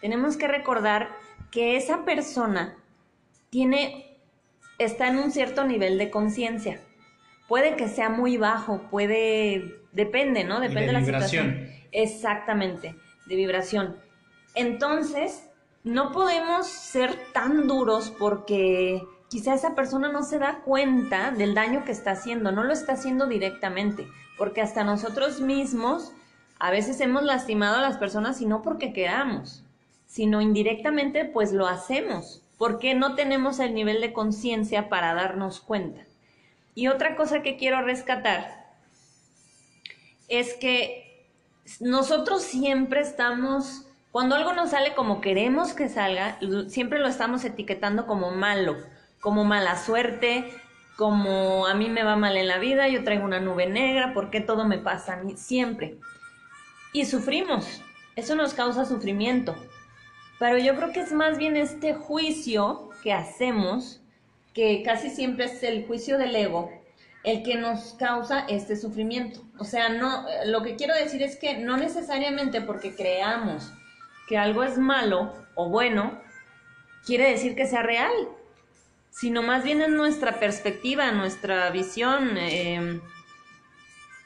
[0.00, 1.08] tenemos que recordar
[1.50, 2.76] que esa persona
[3.50, 4.18] tiene,
[4.78, 6.80] está en un cierto nivel de conciencia.
[7.48, 10.60] Puede que sea muy bajo, puede, depende, ¿no?
[10.60, 11.68] Depende de, la situación.
[11.92, 12.94] Exactamente,
[13.26, 13.96] de vibración.
[14.54, 15.48] Entonces,
[15.84, 21.84] no podemos ser tan duros porque quizá esa persona no se da cuenta del daño
[21.84, 26.12] que está haciendo, no lo está haciendo directamente, porque hasta nosotros mismos
[26.58, 29.64] a veces hemos lastimado a las personas y no porque queramos,
[30.06, 36.02] sino indirectamente pues lo hacemos, porque no tenemos el nivel de conciencia para darnos cuenta.
[36.74, 38.72] Y otra cosa que quiero rescatar
[40.28, 41.07] es que
[41.80, 48.06] nosotros siempre estamos, cuando algo nos sale como queremos que salga, siempre lo estamos etiquetando
[48.06, 48.76] como malo,
[49.20, 50.50] como mala suerte,
[50.96, 54.30] como a mí me va mal en la vida, yo traigo una nube negra, ¿por
[54.30, 55.36] qué todo me pasa a mí?
[55.36, 55.98] Siempre.
[56.92, 57.82] Y sufrimos,
[58.16, 59.54] eso nos causa sufrimiento.
[60.38, 64.00] Pero yo creo que es más bien este juicio que hacemos,
[64.54, 66.70] que casi siempre es el juicio del ego,
[67.24, 69.40] el que nos causa este sufrimiento.
[69.58, 73.72] O sea, no, lo que quiero decir es que no necesariamente porque creamos
[74.28, 76.20] que algo es malo o bueno,
[77.04, 78.12] quiere decir que sea real,
[79.10, 82.36] sino más bien es nuestra perspectiva, nuestra visión.
[82.36, 83.00] Eh,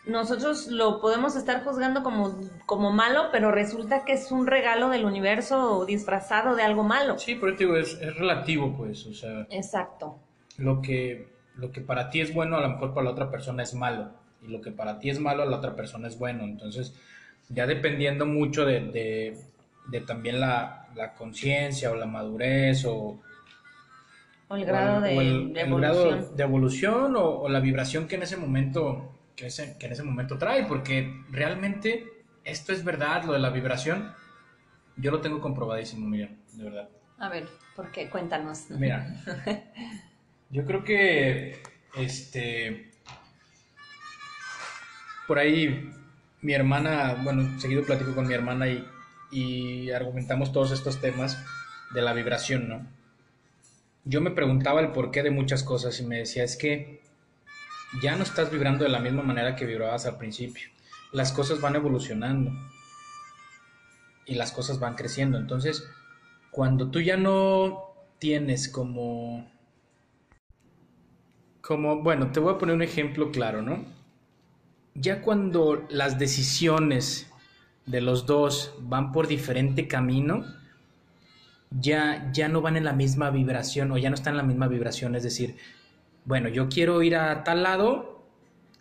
[0.05, 5.05] nosotros lo podemos estar juzgando como, como malo, pero resulta que es un regalo del
[5.05, 7.19] universo disfrazado de algo malo.
[7.19, 9.47] Sí, pero digo, es, es, relativo, pues, o sea.
[9.51, 10.19] Exacto.
[10.59, 13.63] Lo que, lo que para ti es bueno, a lo mejor para la otra persona
[13.63, 14.11] es malo.
[14.43, 16.45] Y lo que para ti es malo, a la otra persona es bueno.
[16.45, 16.95] Entonces,
[17.49, 19.39] ya dependiendo mucho de, de,
[19.89, 23.21] de también la, la conciencia o la madurez o,
[24.49, 26.09] o el grado, o el, de, o el, de el evolución.
[26.09, 29.93] grado de evolución o, o la vibración que en ese momento que, ese, que en
[29.93, 32.07] ese momento trae, porque realmente
[32.45, 34.13] esto es verdad, lo de la vibración,
[34.97, 36.89] yo lo tengo comprobadísimo, Miriam, de verdad.
[37.19, 38.11] A ver, ¿por qué?
[38.11, 38.67] Cuéntanos.
[38.71, 39.07] Mira,
[40.53, 41.61] yo creo que,
[41.97, 42.91] este,
[45.27, 45.91] por ahí
[46.43, 48.87] mi hermana, bueno, seguido platico con mi hermana y,
[49.31, 51.43] y argumentamos todos estos temas
[51.95, 52.87] de la vibración, ¿no?
[54.05, 57.01] Yo me preguntaba el porqué de muchas cosas y me decía, es que
[58.01, 60.69] ya no estás vibrando de la misma manera que vibrabas al principio.
[61.13, 62.51] Las cosas van evolucionando
[64.27, 65.39] y las cosas van creciendo.
[65.39, 65.89] Entonces,
[66.51, 69.51] cuando tú ya no tienes como...
[71.63, 73.85] Como, bueno, te voy a poner un ejemplo claro, ¿no?
[74.95, 77.31] Ya cuando las decisiones
[77.87, 80.45] de los dos van por diferente camino,
[81.71, 84.69] ya, ya no van en la misma vibración o ya no están en la misma
[84.69, 85.57] vibración, es decir,
[86.25, 88.23] bueno, yo quiero ir a tal lado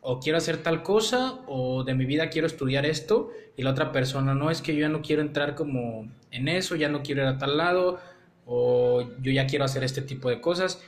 [0.02, 3.92] o quiero hacer tal cosa o de mi vida quiero estudiar esto y la otra
[3.92, 7.22] persona no es que yo ya no quiero entrar como en eso, ya no quiero
[7.22, 8.00] ir a tal lado
[8.46, 10.84] o yo ya quiero hacer este tipo de cosas.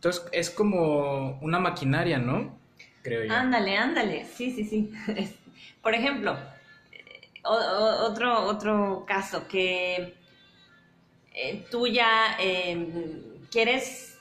[0.00, 2.58] Entonces es como una maquinaria, ¿no?
[3.02, 3.34] Creo yo.
[3.34, 4.90] Ándale, ándale, sí, sí, sí.
[5.82, 6.38] Por ejemplo,
[7.44, 7.52] o,
[8.06, 10.14] otro, otro caso que
[11.34, 14.16] eh, tú ya eh, quieres,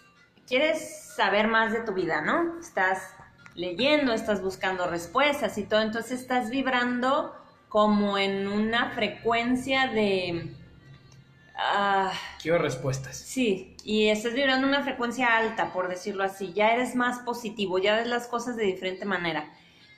[0.46, 2.60] quieres saber más de tu vida, ¿no?
[2.60, 3.14] Estás
[3.56, 7.34] leyendo, estás buscando respuestas y todo, entonces estás vibrando
[7.70, 10.59] como en una frecuencia de...
[11.60, 12.10] Uh,
[12.42, 13.18] Quiero respuestas.
[13.18, 16.54] Sí, y estás vibrando una frecuencia alta, por decirlo así.
[16.54, 19.52] Ya eres más positivo, ya ves las cosas de diferente manera.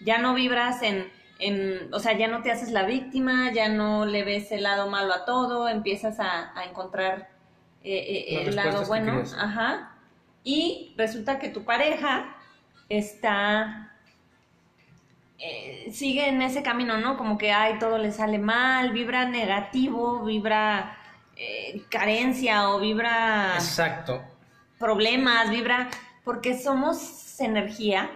[0.04, 4.06] Ya no vibras en, en o sea, ya no te haces la víctima, ya no
[4.06, 7.30] le ves el lado malo a todo, empiezas a, a encontrar
[7.84, 9.22] eh, eh, el lado bueno.
[9.38, 9.96] Ajá.
[10.44, 12.36] Y resulta que tu pareja
[12.90, 13.94] está
[15.38, 17.18] eh, sigue en ese camino, ¿no?
[17.18, 20.98] Como que ay, todo le sale mal, vibra negativo, vibra
[21.44, 24.22] eh, carencia o vibra Exacto.
[24.78, 25.90] problemas, vibra
[26.24, 28.12] porque somos energía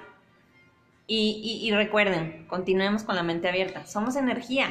[1.08, 4.68] y, y, y recuerden, continuemos con la mente abierta, somos energía.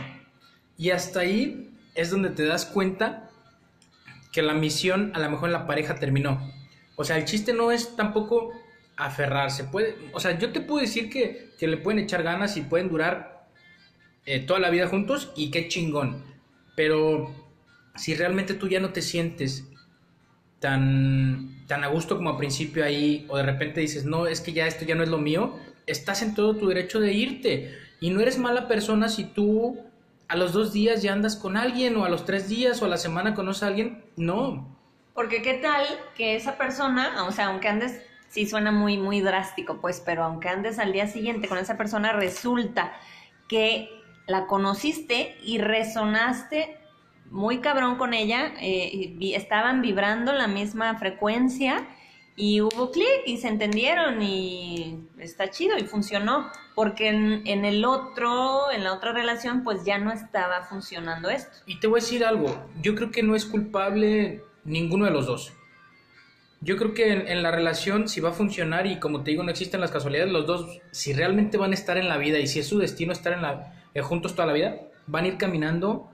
[0.79, 3.29] Y hasta ahí es donde te das cuenta
[4.33, 6.41] que la misión a lo mejor en la pareja terminó.
[6.95, 8.53] O sea, el chiste no es tampoco
[8.97, 9.65] aferrarse.
[9.65, 12.89] Puede, o sea, yo te puedo decir que, que le pueden echar ganas y pueden
[12.89, 13.49] durar
[14.27, 16.23] eh, toda la vida juntos y qué chingón.
[16.77, 17.44] Pero
[17.97, 19.69] si realmente tú ya no te sientes
[20.59, 24.53] tan, tan a gusto como al principio ahí, o de repente dices, no, es que
[24.53, 27.79] ya esto ya no es lo mío, estás en todo tu derecho de irte.
[28.01, 29.79] Y no eres mala persona si tú
[30.29, 32.89] a los dos días ya andas con alguien, o a los tres días, o a
[32.89, 34.05] la semana conoces a alguien.
[34.17, 34.77] No.
[35.15, 39.81] Porque qué tal que esa persona, o sea, aunque andes, sí suena muy, muy drástico,
[39.81, 42.93] pues, pero aunque andes al día siguiente con esa persona, resulta
[43.49, 43.91] que
[44.27, 46.79] la conociste y resonaste
[47.35, 51.85] muy cabrón con ella, eh, estaban vibrando la misma frecuencia
[52.37, 58.71] y hubo clic y se entendieron y está chido y funcionó, porque en, el otro,
[58.71, 61.59] en la otra relación, pues ya no estaba funcionando esto.
[61.67, 65.27] Y te voy a decir algo, yo creo que no es culpable ninguno de los
[65.27, 65.53] dos.
[66.61, 69.51] Yo creo que en, la relación, si va a funcionar y como te digo, no
[69.51, 72.61] existen las casualidades, los dos, si realmente van a estar en la vida y si
[72.61, 74.77] es su destino estar en la, eh, juntos toda la vida,
[75.09, 76.14] van a ir caminando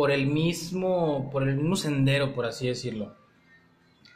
[0.00, 3.14] por el mismo, por el mismo sendero, por así decirlo.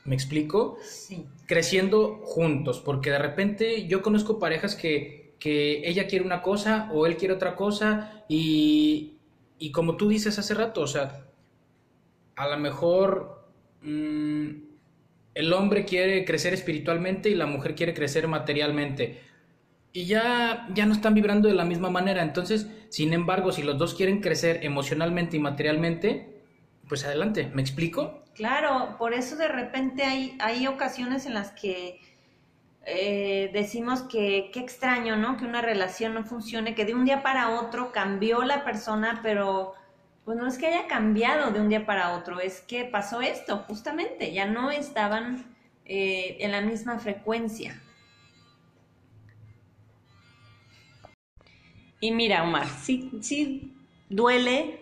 [0.06, 0.78] ¿Me explico?
[0.82, 1.26] Sí.
[1.44, 7.04] Creciendo juntos, porque de repente yo conozco parejas que, que ella quiere una cosa o
[7.04, 9.18] él quiere otra cosa y,
[9.58, 11.26] y como tú dices hace rato, o sea,
[12.34, 13.44] a lo mejor
[13.82, 14.48] mm,
[15.34, 19.20] el hombre quiere crecer espiritualmente y la mujer quiere crecer materialmente.
[19.94, 22.22] Y ya, ya no están vibrando de la misma manera.
[22.22, 26.42] Entonces, sin embargo, si los dos quieren crecer emocionalmente y materialmente,
[26.88, 27.48] pues adelante.
[27.54, 28.24] ¿Me explico?
[28.34, 32.00] Claro, por eso de repente hay, hay ocasiones en las que
[32.86, 35.36] eh, decimos que qué extraño, ¿no?
[35.36, 39.74] Que una relación no funcione, que de un día para otro cambió la persona, pero
[40.24, 43.58] pues no es que haya cambiado de un día para otro, es que pasó esto,
[43.68, 45.54] justamente, ya no estaban
[45.84, 47.80] eh, en la misma frecuencia.
[52.04, 53.74] Y mira, Omar, sí, sí
[54.10, 54.78] duele,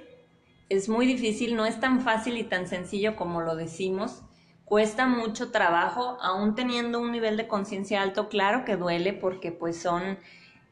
[0.69, 4.23] es muy difícil, no es tan fácil y tan sencillo como lo decimos.
[4.65, 9.81] Cuesta mucho trabajo, aún teniendo un nivel de conciencia alto, claro que duele porque pues
[9.81, 10.19] son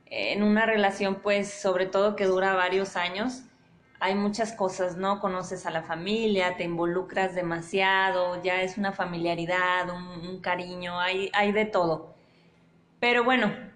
[0.06, 3.44] en una relación pues sobre todo que dura varios años,
[4.00, 5.20] hay muchas cosas, ¿no?
[5.20, 11.52] Conoces a la familia, te involucras demasiado, ya es una familiaridad, un, cariño, hay, hay
[11.52, 12.12] de todo.
[12.98, 13.69] Pero bueno,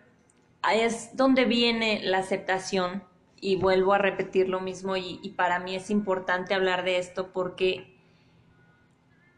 [0.72, 3.04] es donde viene la aceptación
[3.40, 7.98] y vuelvo a repetir lo mismo y, para mí es importante hablar de esto porque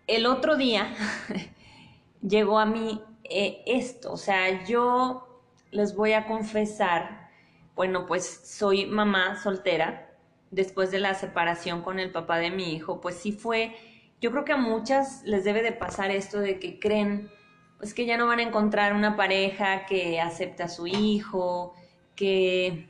[0.06, 0.94] el otro día
[2.22, 7.30] llegó a mí eh, esto, o sea, yo les voy a confesar,
[7.74, 10.16] bueno, pues soy mamá soltera,
[10.52, 13.74] después de la separación con el papá de mi hijo, pues sí fue,
[14.20, 17.30] yo creo que a muchas les debe de pasar esto de que creen,
[17.78, 21.74] pues que ya no van a encontrar una pareja que acepte a su hijo,
[22.14, 22.88] que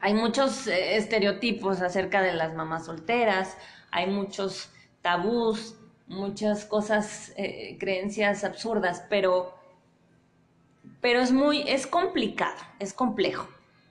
[0.00, 3.56] hay muchos eh, estereotipos acerca de las mamás solteras,
[3.90, 4.70] hay muchos
[5.02, 9.54] tabús, muchas cosas, eh, creencias absurdas, pero,
[11.00, 13.48] pero es muy, es complicado, es complejo.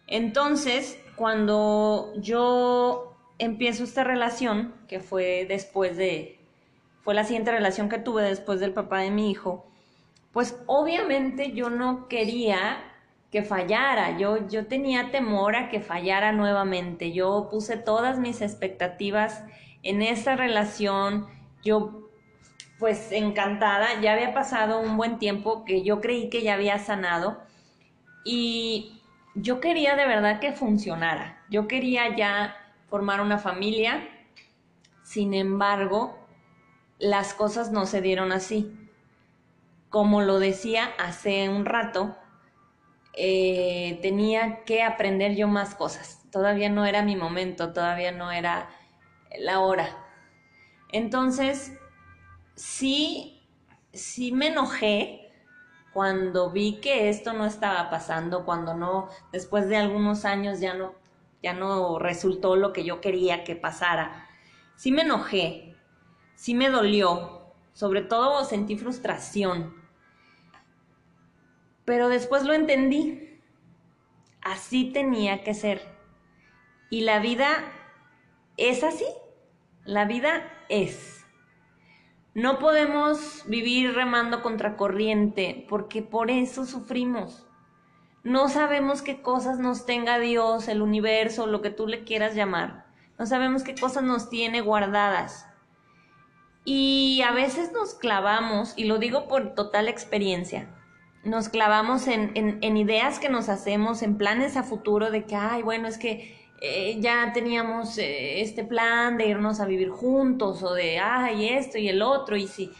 [0.08, 6.40] Entonces, cuando yo empiezo esta relación, que fue después de,
[7.02, 9.66] fue la siguiente relación que tuve después del papá de mi hijo,
[10.36, 12.84] pues obviamente yo no quería
[13.32, 19.46] que fallara, yo, yo tenía temor a que fallara nuevamente, yo puse todas mis expectativas
[19.82, 21.26] en esa relación,
[21.64, 22.10] yo
[22.80, 27.42] pues encantada, ya había pasado un buen tiempo que yo creí que ya había sanado
[28.26, 29.02] y
[29.36, 31.46] yo quería de verdad que funcionara.
[31.50, 32.58] Yo quería ya
[32.90, 34.06] formar una familia.
[35.02, 36.28] Sin embargo,
[37.00, 38.85] las cosas no se dieron así.
[39.96, 42.18] Como lo decía hace un rato,
[43.14, 46.22] eh, tenía que aprender yo más cosas.
[46.34, 48.68] Todavía no era mi momento, todavía no era
[49.40, 49.88] la hora.
[50.92, 51.80] Entonces,
[52.56, 53.48] sí,
[53.94, 55.32] sí me enojé
[55.94, 60.96] cuando vi que esto no estaba pasando, cuando no, después de algunos años ya no,
[61.42, 64.28] ya no resultó lo que yo quería que pasara,
[64.76, 65.74] sí me enojé,
[66.36, 69.85] sí me dolió, sobre todo sentí frustración,
[71.86, 73.40] pero después lo entendí,
[74.42, 75.82] así tenía que ser.
[76.90, 77.64] Y la vida
[78.58, 79.06] es así,
[79.86, 81.24] la vida es.
[82.34, 87.48] No podemos vivir remando contra corriente porque por eso sufrimos.
[88.24, 92.88] No sabemos qué cosas nos tenga Dios, el universo, lo que tú le quieras llamar.
[93.18, 95.48] No sabemos qué cosas nos tiene guardadas.
[96.66, 100.75] Y a veces nos clavamos, y lo digo por total experiencia,
[101.26, 105.36] nos clavamos en, en, en, ideas que nos hacemos, en planes a futuro de que,
[105.36, 110.64] ay, bueno, es que eh, ya teníamos eh, este plan de irnos a vivir juntos
[110.64, 112.72] o de, ay, esto y el otro, y si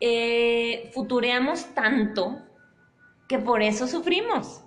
[0.00, 2.42] eh, futureamos tanto
[3.28, 4.62] que por eso sufrimos.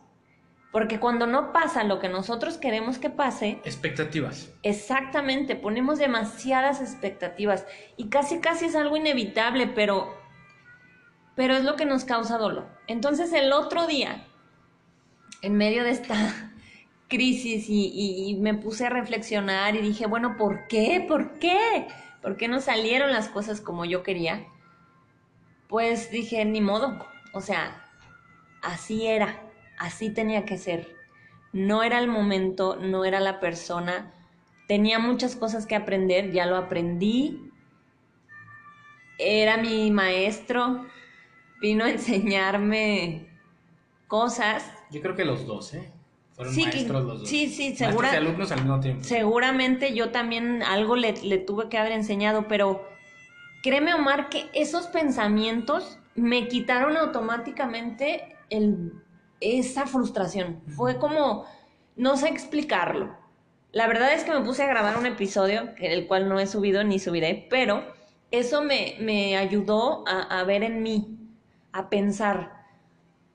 [0.71, 3.59] Porque cuando no pasa lo que nosotros queremos que pase...
[3.63, 4.51] Expectativas.
[4.61, 10.13] Exactamente, ponemos demasiadas expectativas y casi casi es algo inevitable, pero,
[11.35, 12.67] pero es lo que nos causa dolor.
[12.87, 14.25] Entonces el otro día,
[15.41, 16.15] en medio de esta
[17.07, 21.03] crisis y, me puse a reflexionar y dije, bueno, ¿por qué?
[21.07, 21.87] ¿Por qué?
[22.21, 24.45] ¿Por qué no salieron las cosas como yo quería?
[25.67, 27.85] Pues dije, ni modo, o sea,
[28.61, 29.41] así era,
[29.77, 30.95] así tenía que ser.
[31.53, 34.11] No era el momento, no era la persona.
[34.67, 37.51] Tenía muchas cosas que aprender, ya lo aprendí.
[39.17, 40.85] Era mi maestro,
[41.65, 43.27] vino a enseñarme
[44.07, 44.71] cosas.
[44.91, 45.91] Yo creo que los dos, ¿eh?
[46.33, 47.29] Fueron sí, maestros los dos.
[47.29, 49.03] Sí, sí, segura, y alumnos al mismo tiempo.
[49.03, 52.87] Seguramente yo también algo le, le tuve que haber enseñado, pero
[53.63, 58.93] créeme, Omar, que esos pensamientos me quitaron automáticamente el,
[59.39, 60.61] esa frustración.
[60.75, 61.45] Fue como,
[61.95, 63.15] no sé explicarlo.
[63.71, 66.83] La verdad es que me puse a grabar un episodio, el cual no he subido
[66.83, 67.83] ni subiré, pero
[68.31, 71.24] eso me, me ayudó a, a ver en mí,
[71.75, 72.63] a pensar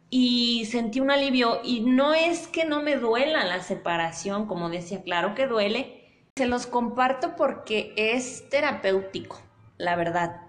[0.08, 5.02] y sentí un alivio y no es que no me duela la separación, como decía,
[5.02, 6.24] claro que duele.
[6.36, 9.40] Se los comparto porque es terapéutico,
[9.76, 10.40] la verdad.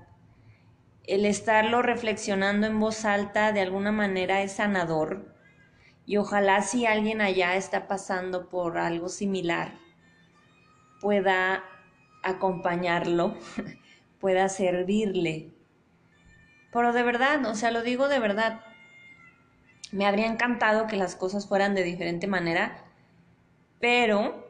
[1.03, 5.35] El estarlo reflexionando en voz alta de alguna manera es sanador
[6.05, 9.73] y ojalá si alguien allá está pasando por algo similar
[11.01, 11.63] pueda
[12.23, 13.35] acompañarlo,
[14.19, 15.51] pueda servirle.
[16.71, 18.61] Pero de verdad, o sea, lo digo de verdad,
[19.91, 22.85] me habría encantado que las cosas fueran de diferente manera,
[23.79, 24.47] pero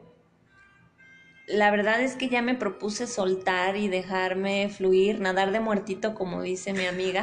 [1.46, 6.42] la verdad es que ya me propuse soltar y dejarme fluir, nadar de muertito, como
[6.42, 7.22] dice mi amiga,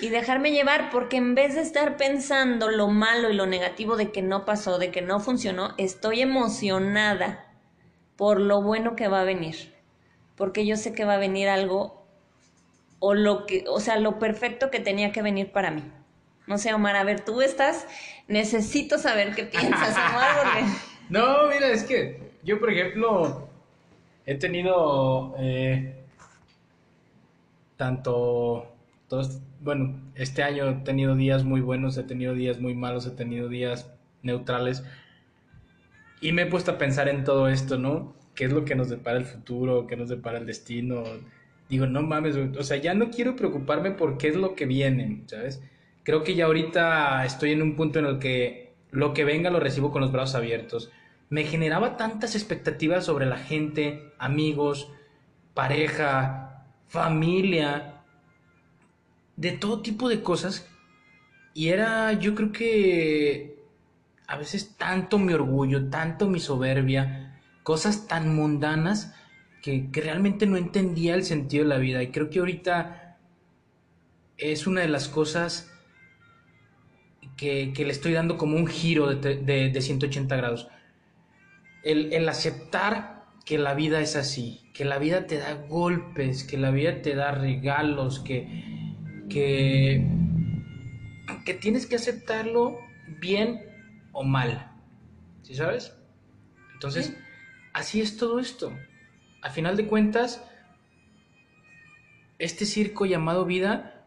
[0.00, 4.10] y dejarme llevar, porque en vez de estar pensando lo malo y lo negativo de
[4.10, 7.46] que no pasó, de que no funcionó, estoy emocionada
[8.16, 9.74] por lo bueno que va a venir,
[10.36, 11.99] porque yo sé que va a venir algo
[13.00, 15.82] o lo que, o sea, lo perfecto que tenía que venir para mí.
[16.46, 17.86] No sé, Omar, a ver, tú estás,
[18.28, 20.64] necesito saber qué piensas, Omar,
[21.08, 23.48] No, mira, es que yo, por ejemplo,
[24.26, 26.04] he tenido eh,
[27.76, 28.72] tanto,
[29.08, 33.10] todos, bueno, este año he tenido días muy buenos, he tenido días muy malos, he
[33.10, 33.90] tenido días
[34.22, 34.84] neutrales.
[36.20, 38.14] Y me he puesto a pensar en todo esto, ¿no?
[38.34, 39.86] ¿Qué es lo que nos depara el futuro?
[39.86, 41.02] ¿Qué nos depara el destino?
[41.70, 45.22] Digo, no mames, o sea, ya no quiero preocuparme por qué es lo que viene,
[45.26, 45.62] ¿sabes?
[46.02, 49.60] creo que ya ahorita estoy en un punto en el que lo que venga lo
[49.60, 50.90] recibo con los brazos abiertos.
[51.28, 54.90] Me generaba tantas expectativas sobre la gente, amigos,
[55.54, 58.02] pareja, familia,
[59.36, 60.68] de todo tipo de cosas.
[61.54, 63.62] Y era, yo creo que
[64.26, 69.14] a veces tanto mi orgullo, tanto mi soberbia, cosas tan mundanas
[69.62, 72.02] que, que realmente no entendía el sentido de la vida.
[72.02, 73.18] Y creo que ahorita
[74.36, 75.70] es una de las cosas
[77.40, 80.68] que, le estoy dando como un giro de, 180 grados.
[81.82, 86.70] El, aceptar que la vida es así, que la vida te da golpes, que la
[86.70, 88.94] vida te da regalos, que,
[89.30, 90.06] que,
[91.46, 92.78] que tienes que aceptarlo
[93.20, 93.62] bien
[94.12, 94.70] o mal.
[95.42, 95.96] ¿Sí sabes?
[96.74, 97.16] Entonces,
[97.72, 98.70] así es todo esto.
[99.42, 100.44] A final de cuentas,
[102.38, 104.04] este circo llamado vida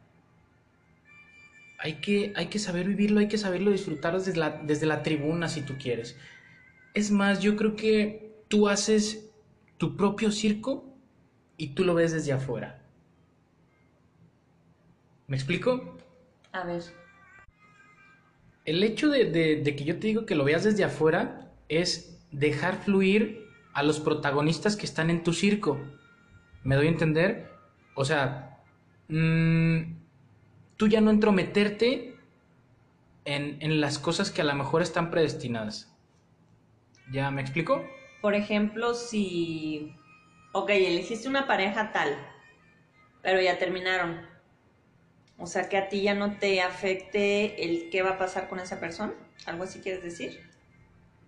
[1.80, 5.50] hay que, hay que saber vivirlo, hay que saberlo disfrutar desde la, desde la tribuna
[5.50, 6.18] si tú quieres.
[6.94, 9.30] Es más, yo creo que tú haces
[9.78, 10.86] tu propio circo
[11.58, 12.82] y tú lo ves desde afuera.
[15.28, 15.98] ¿Me explico?
[16.54, 16.84] A ver.
[18.66, 22.82] El hecho de, de, que yo te digo que lo veas desde afuera es dejar
[22.82, 23.43] fluir
[23.74, 25.80] a los protagonistas que están en tu circo.
[26.64, 27.52] ¿Me doy a entender?
[27.96, 28.60] O sea,
[29.08, 29.96] mmm,
[30.78, 32.16] tú ya no entrometerte
[33.26, 35.94] en, en las cosas que a lo mejor están predestinadas.
[37.12, 37.84] ¿Ya me explico?
[38.22, 39.96] Por ejemplo, si,
[40.54, 42.16] ok, elegiste una pareja tal,
[43.22, 44.22] pero ya terminaron.
[45.38, 48.60] O sea, que a ti ya no te afecte el qué va a pasar con
[48.60, 49.14] esa persona.
[49.46, 50.53] ¿Algo así quieres decir?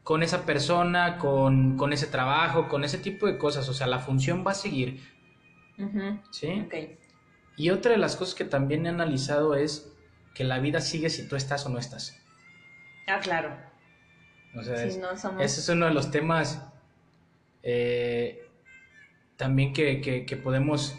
[0.05, 3.67] Con esa persona, con, con ese trabajo, con ese tipo de cosas.
[3.67, 5.01] O sea, la función va a seguir.
[6.31, 6.63] ¿Sí?
[6.65, 6.73] Ok.
[7.57, 9.91] Y otra de las cosas que también he analizado es
[10.33, 12.17] que la vida sigue si tú estás o no estás.
[13.07, 13.49] Ah, claro.
[14.55, 16.65] O sea, es- no somos- ese es uno de los temas
[17.63, 18.47] eh,
[19.37, 20.95] también que, que- que podemos,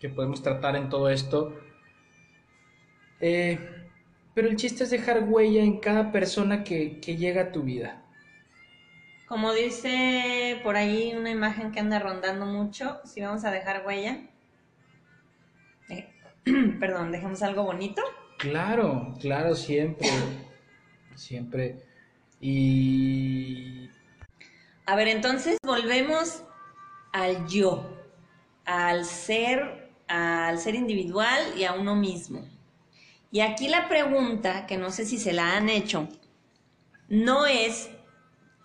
[0.00, 1.58] que podemos tratar en todo esto.
[3.20, 3.58] Eh,
[4.34, 8.03] pero el chiste es dejar huella en cada persona que, que llega a tu vida.
[9.26, 14.18] Como dice por ahí una imagen que anda rondando mucho, si vamos a dejar huella,
[15.88, 16.12] eh,
[16.80, 18.02] perdón, dejemos algo bonito.
[18.38, 20.08] Claro, claro, siempre.
[21.14, 21.82] Siempre.
[22.40, 23.88] Y
[24.84, 26.42] A ver, entonces volvemos
[27.12, 27.90] al yo,
[28.66, 32.46] al ser, al ser individual y a uno mismo.
[33.30, 36.08] Y aquí la pregunta, que no sé si se la han hecho,
[37.08, 37.90] no es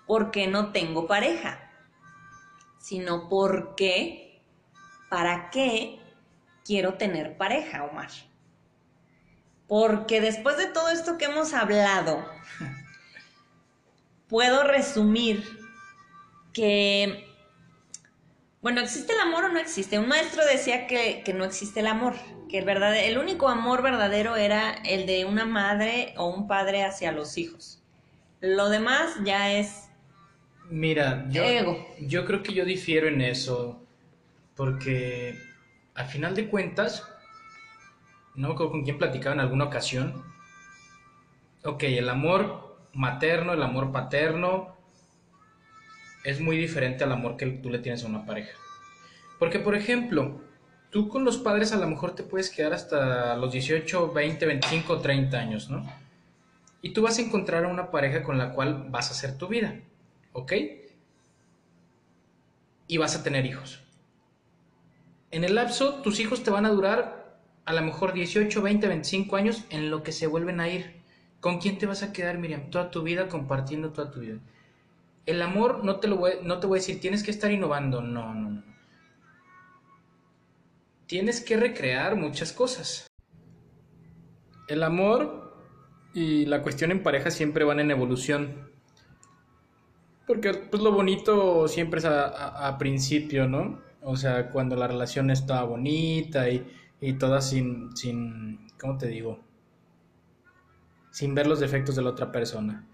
[0.09, 1.59] por qué no tengo pareja,
[2.79, 4.41] sino por qué,
[5.07, 5.99] para qué
[6.65, 8.09] quiero tener pareja, Omar.
[9.67, 12.25] Porque después de todo esto que hemos hablado,
[14.27, 15.43] puedo resumir
[16.53, 17.31] que,
[18.63, 19.99] bueno, ¿existe el amor o no existe?
[19.99, 22.15] Un maestro decía que, que no existe el amor,
[22.49, 27.37] que el único amor verdadero era el de una madre o un padre hacia los
[27.37, 27.83] hijos.
[28.41, 29.88] Lo demás ya es
[30.69, 31.87] Mira, yo, Ego.
[31.99, 33.81] yo creo que yo difiero en eso,
[34.55, 35.35] porque
[35.95, 37.07] al final de cuentas,
[38.35, 40.23] no me acuerdo con quién platicaba en alguna ocasión,
[41.63, 44.77] ok, el amor materno, el amor paterno,
[46.23, 48.55] es muy diferente al amor que tú le tienes a una pareja.
[49.39, 50.39] Porque, por ejemplo,
[50.91, 54.99] tú con los padres a lo mejor te puedes quedar hasta los 18, 20, 25,
[54.99, 55.89] 30 años, ¿no?
[56.81, 59.47] Y tú vas a encontrar a una pareja con la cual vas a hacer tu
[59.47, 59.79] vida.
[60.33, 60.53] ¿Ok?
[62.87, 63.83] Y vas a tener hijos.
[65.31, 69.35] En el lapso, tus hijos te van a durar a lo mejor 18, 20, 25
[69.35, 71.03] años en lo que se vuelven a ir.
[71.39, 72.71] ¿Con quién te vas a quedar, Miriam?
[72.71, 74.39] Toda tu vida compartiendo toda tu vida.
[75.27, 78.01] El amor, no te, lo voy, no te voy a decir, tienes que estar innovando.
[78.01, 78.63] No, no, no.
[81.05, 83.07] Tienes que recrear muchas cosas.
[84.67, 85.53] El amor
[86.13, 88.71] y la cuestión en pareja siempre van en evolución.
[90.29, 93.81] Porque pues lo bonito siempre es a, principio, ¿no?
[94.03, 96.71] O sea, cuando la relación está bonita y,
[97.01, 99.39] y toda sin, sin, ¿cómo te digo?
[101.09, 102.87] Sin ver los defectos de la otra persona.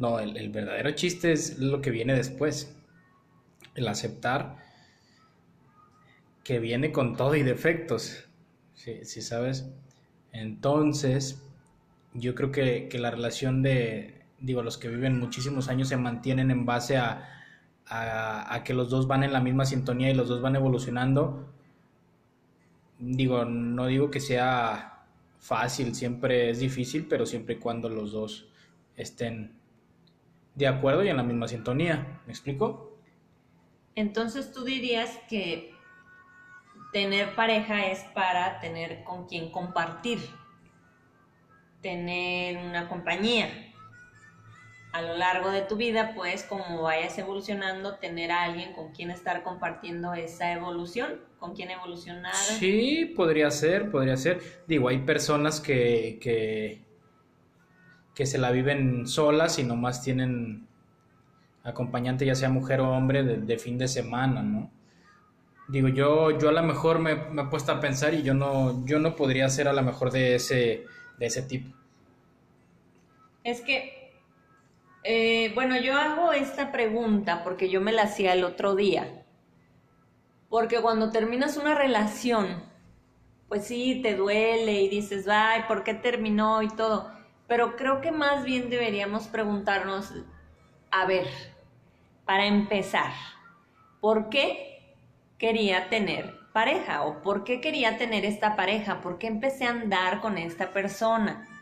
[0.00, 2.76] No, el, el verdadero chiste es lo que viene después.
[3.76, 4.56] El aceptar
[6.42, 8.28] que viene con todo y defectos.
[8.74, 9.70] Sí, sí, ¿sabes?
[10.32, 11.40] Entonces,
[12.14, 16.50] yo creo que, que la relación de, digo, los que viven muchísimos años se mantienen
[16.50, 17.28] en base a,
[17.86, 21.52] a, a que los dos van en la misma sintonía y los dos van evolucionando.
[22.98, 25.04] Digo, no digo que sea
[25.38, 28.48] fácil, siempre es difícil, pero siempre y cuando los dos
[28.96, 29.58] estén
[30.54, 32.20] de acuerdo y en la misma sintonía.
[32.26, 32.98] ¿Me explico?
[33.94, 35.74] Entonces tú dirías que
[36.92, 40.18] tener pareja es para tener con quien compartir,
[41.80, 43.69] tener una compañía.
[44.92, 49.10] A lo largo de tu vida, pues como vayas evolucionando, tener a alguien con quien
[49.10, 52.34] estar compartiendo esa evolución, con quien evolucionar.
[52.34, 54.40] Sí, podría ser, podría ser.
[54.66, 56.82] Digo, hay personas que, que,
[58.14, 60.66] que se la viven solas y nomás tienen
[61.62, 64.70] acompañante, ya sea mujer o hombre, de, de fin de semana, ¿no?
[65.68, 68.84] Digo, yo, yo a lo mejor me, me he puesto a pensar y yo no,
[68.86, 70.84] yo no podría ser a lo mejor de ese,
[71.16, 71.76] de ese tipo.
[73.44, 73.99] Es que,
[75.02, 79.24] eh, bueno, yo hago esta pregunta porque yo me la hacía el otro día.
[80.48, 82.62] Porque cuando terminas una relación,
[83.48, 87.10] pues sí, te duele y dices, ay, ¿por qué terminó y todo?
[87.46, 90.12] Pero creo que más bien deberíamos preguntarnos,
[90.90, 91.26] a ver,
[92.24, 93.12] para empezar,
[94.00, 94.96] ¿por qué
[95.38, 97.02] quería tener pareja?
[97.02, 99.00] ¿O por qué quería tener esta pareja?
[99.00, 101.59] ¿Por qué empecé a andar con esta persona?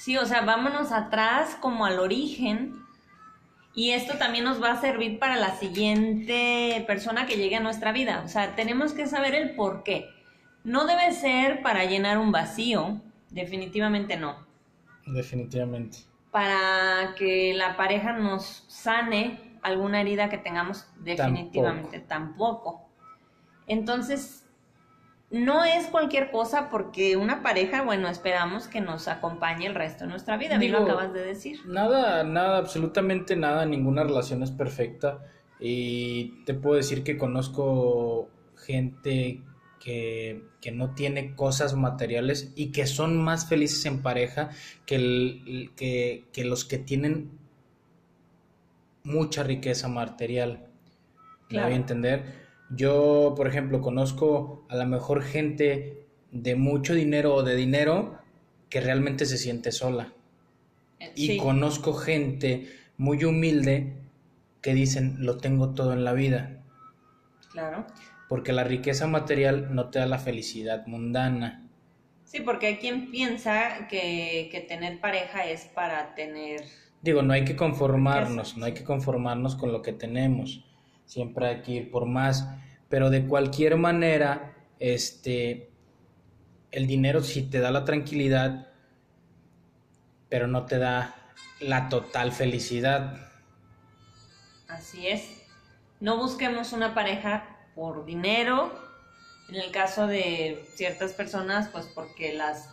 [0.00, 2.86] Sí, o sea, vámonos atrás como al origen.
[3.74, 7.92] Y esto también nos va a servir para la siguiente persona que llegue a nuestra
[7.92, 8.22] vida.
[8.24, 10.08] O sea, tenemos que saber el por qué.
[10.64, 14.46] No debe ser para llenar un vacío, definitivamente no.
[15.04, 15.98] Definitivamente.
[16.30, 22.88] Para que la pareja nos sane alguna herida que tengamos, definitivamente tampoco.
[23.66, 24.48] Entonces,
[25.30, 30.10] no es cualquier cosa porque una pareja, bueno, esperamos que nos acompañe el resto de
[30.10, 30.58] nuestra vida.
[30.58, 31.60] Bien lo Digo, acabas de decir.
[31.66, 35.24] Nada, nada, absolutamente nada, ninguna relación es perfecta.
[35.60, 39.42] Y te puedo decir que conozco gente
[39.78, 44.50] que, no tiene cosas materiales y que son más felices en pareja
[44.84, 45.70] que,
[46.32, 47.30] que, los que tienen
[49.04, 50.66] mucha riqueza material.
[51.48, 51.66] Claro.
[51.66, 52.39] voy a entender?
[52.70, 58.18] Yo, por ejemplo, conozco a la mejor gente de mucho dinero o de dinero
[58.68, 60.12] que realmente se siente sola.
[61.00, 63.96] Eh, y conozco gente muy humilde
[64.62, 66.62] que dicen, lo tengo todo en la vida.
[67.50, 67.86] Claro.
[68.28, 71.66] Porque la riqueza material no te da la felicidad mundana.
[72.24, 76.62] Sí, porque hay quien piensa que, que tener pareja es para tener...
[77.02, 80.64] Digo, no hay que conformarnos, no hay que conformarnos con lo que tenemos.
[81.10, 82.48] Siempre hay que ir por más.
[82.88, 85.72] Pero de cualquier manera, este,
[86.70, 88.68] el dinero sí te da la tranquilidad,
[90.28, 91.16] pero no te da
[91.58, 93.28] la total felicidad.
[94.68, 95.24] Así es.
[95.98, 98.72] No busquemos una pareja por dinero.
[99.48, 102.72] En el caso de ciertas personas, pues porque las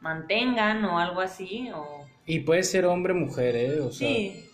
[0.00, 1.68] mantengan o algo así.
[1.74, 2.06] O...
[2.24, 3.80] Y puede ser hombre mujer, ¿eh?
[3.80, 4.50] O sea, sí,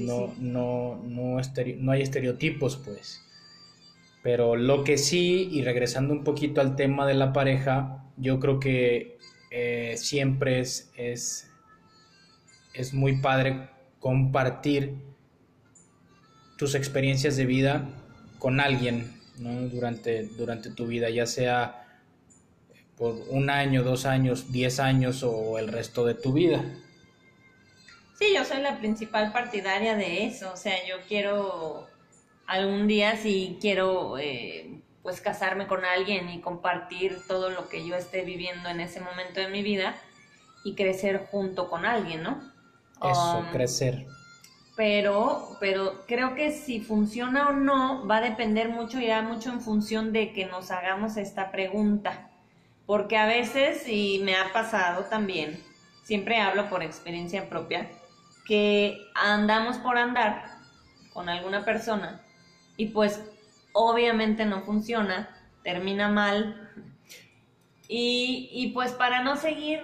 [0.00, 1.40] no, no, no,
[1.78, 3.22] no hay estereotipos, pues.
[4.22, 8.60] Pero lo que sí, y regresando un poquito al tema de la pareja, yo creo
[8.60, 9.18] que
[9.50, 11.50] eh, siempre es, es,
[12.74, 14.94] es muy padre compartir
[16.56, 17.88] tus experiencias de vida
[18.38, 19.18] con alguien
[19.70, 21.86] durante, durante tu vida, ya sea
[22.96, 26.62] por un año, dos años, diez años o el resto de tu vida.
[28.20, 31.88] Sí, yo soy la principal partidaria de eso, o sea, yo quiero
[32.46, 37.96] algún día si quiero eh, pues casarme con alguien y compartir todo lo que yo
[37.96, 39.94] esté viviendo en ese momento de mi vida
[40.64, 42.52] y crecer junto con alguien, ¿no?
[43.02, 44.04] Eso, um, crecer.
[44.76, 49.48] Pero, pero creo que si funciona o no va a depender mucho y va mucho
[49.48, 52.28] en función de que nos hagamos esta pregunta.
[52.84, 55.58] Porque a veces, y me ha pasado también,
[56.02, 57.88] siempre hablo por experiencia propia,
[58.46, 60.44] que andamos por andar
[61.12, 62.22] con alguna persona
[62.76, 63.20] y pues
[63.72, 65.28] obviamente no funciona,
[65.62, 66.68] termina mal.
[67.92, 69.80] Y, pues para no seguir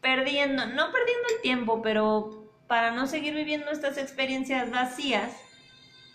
[0.00, 5.30] perdiendo, no perdiendo el tiempo, pero para no seguir viviendo estas experiencias vacías,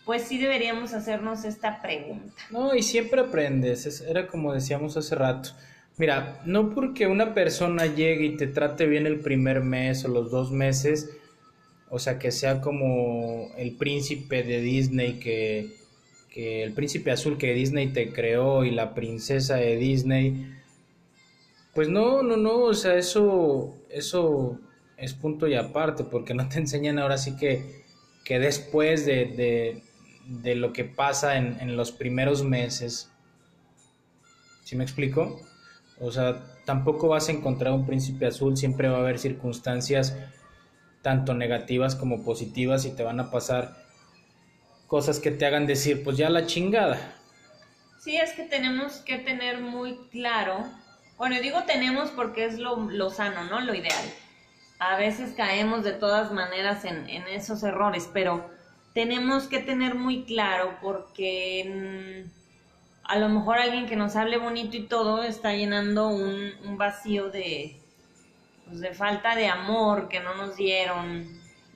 [0.06, 2.34] pues sí deberíamos hacernos esta pregunta.
[2.50, 5.52] No, y siempre aprendes, era como decíamos hace rato.
[5.98, 10.32] Mira, no porque una persona llegue y te trate bien el primer mes o los
[10.32, 11.12] dos meses,
[11.90, 15.72] o sea, que sea como el príncipe de Disney que,
[16.30, 20.54] que el príncipe azul que Disney te creó y la princesa de Disney.
[21.74, 24.60] Pues no, no, no, o sea, eso, eso
[24.98, 27.84] es punto y aparte, porque no te enseñan ahora sí que,
[28.26, 29.82] que después de,
[30.28, 33.12] de, lo que pasa en, en los primeros meses,
[34.64, 35.40] ¿sí me explico?
[36.00, 40.18] O sea, tampoco vas a encontrar un príncipe azul, siempre va a haber circunstancias
[41.08, 43.78] tanto negativas como positivas y te van a pasar
[44.88, 47.00] cosas que te hagan decir, pues ya la chingada.
[47.98, 50.66] Sí, es que tenemos que tener muy claro,
[51.18, 53.62] bueno, digo tenemos porque es lo, sano, ¿no?
[53.62, 54.04] Lo ideal.
[54.80, 58.50] A veces caemos de todas maneras en, esos errores, pero
[58.94, 64.76] tenemos que tener muy claro porque mm, a lo mejor alguien que nos hable bonito
[64.76, 67.82] y todo está llenando un, un vacío de,
[68.68, 71.28] pues, de falta de amor que no nos dieron,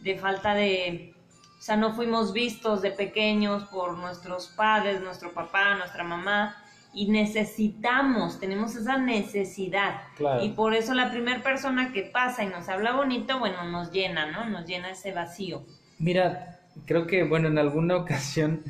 [0.02, 1.14] de falta de,
[1.60, 6.58] o sea, no fuimos vistos de pequeños por nuestros padres, nuestro papá, nuestra mamá,
[6.94, 10.02] y necesitamos, tenemos esa necesidad.
[10.42, 14.30] Y por eso la primera persona que pasa y nos habla bonito, bueno, nos llena,
[14.32, 14.50] ¿no?
[14.50, 15.64] Nos llena ese vacío.
[16.00, 18.64] Mira, creo que, bueno, en alguna ocasión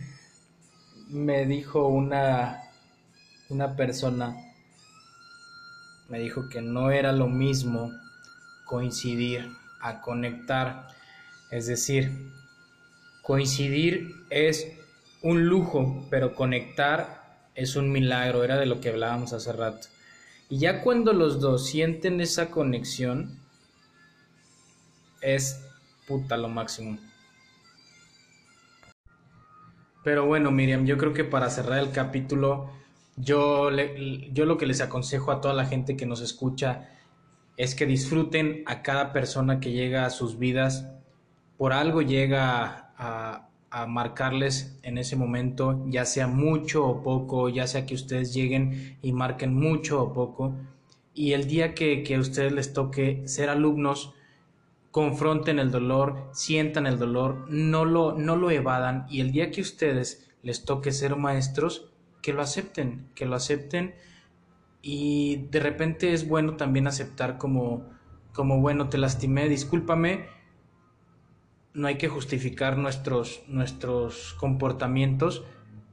[1.08, 2.62] me dijo una,
[3.50, 4.36] una persona,
[6.10, 7.90] me dijo que no era lo mismo
[8.72, 9.52] coincidir,
[9.82, 10.88] a conectar.
[11.52, 12.32] Es decir,
[13.22, 14.66] coincidir es
[15.22, 19.90] un lujo, pero conectar es un milagro, era de lo que hablábamos hace rato.
[20.48, 23.38] Y ya cuando los dos sienten esa conexión,
[25.20, 25.66] es
[26.08, 26.98] puta lo máximo.
[30.02, 32.72] Pero bueno, Miriam, yo creo que para cerrar el capítulo,
[33.18, 33.70] yo,
[34.32, 36.88] yo lo que les aconsejo a toda la gente que nos escucha
[37.58, 40.88] es que disfruten a cada persona que llega a sus vidas.
[41.58, 43.48] Por algo llega a,
[43.88, 49.14] marcarles en ese momento, ya sea mucho o poco, ya sea que ustedes lleguen y
[49.14, 50.58] marquen mucho o poco.
[51.14, 54.14] Y el día que, que a ustedes les toque ser alumnos,
[54.92, 59.06] confronten el dolor, sientan el dolor, no lo, no lo evadan.
[59.10, 61.92] Y el día que a ustedes les toque ser maestros,
[62.22, 63.96] que lo acepten, que lo acepten
[64.82, 67.90] y de repente es bueno también aceptar como,
[68.34, 70.28] como bueno, te lastimé, discúlpame,
[71.74, 75.44] no hay que justificar nuestros, nuestros comportamientos,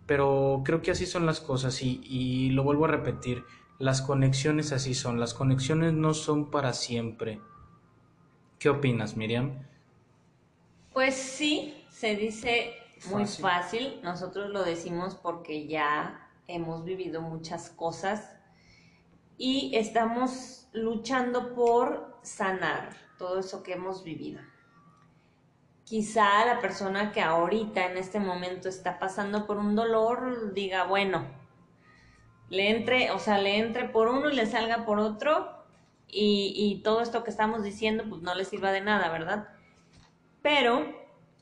[0.07, 3.45] pero creo que así son las cosas y, y lo vuelvo a repetir,
[3.79, 7.41] las conexiones así son, las conexiones no son para siempre.
[8.59, 9.67] ¿Qué opinas, Miriam?
[10.93, 12.73] Pues sí, se dice
[13.11, 14.01] muy fácil.
[14.03, 18.38] Nosotros lo decimos porque ya hemos vivido muchas cosas
[19.39, 24.41] y estamos luchando por sanar todo eso que hemos vivido.
[25.85, 31.25] Quizá la persona que ahorita en este momento está pasando por un dolor diga, bueno,
[32.51, 35.49] le entre, o sea, le entre por uno y le salga por otro
[36.09, 39.49] y, y todo esto que estamos diciendo pues no le sirva de nada, ¿verdad?
[40.43, 40.85] Pero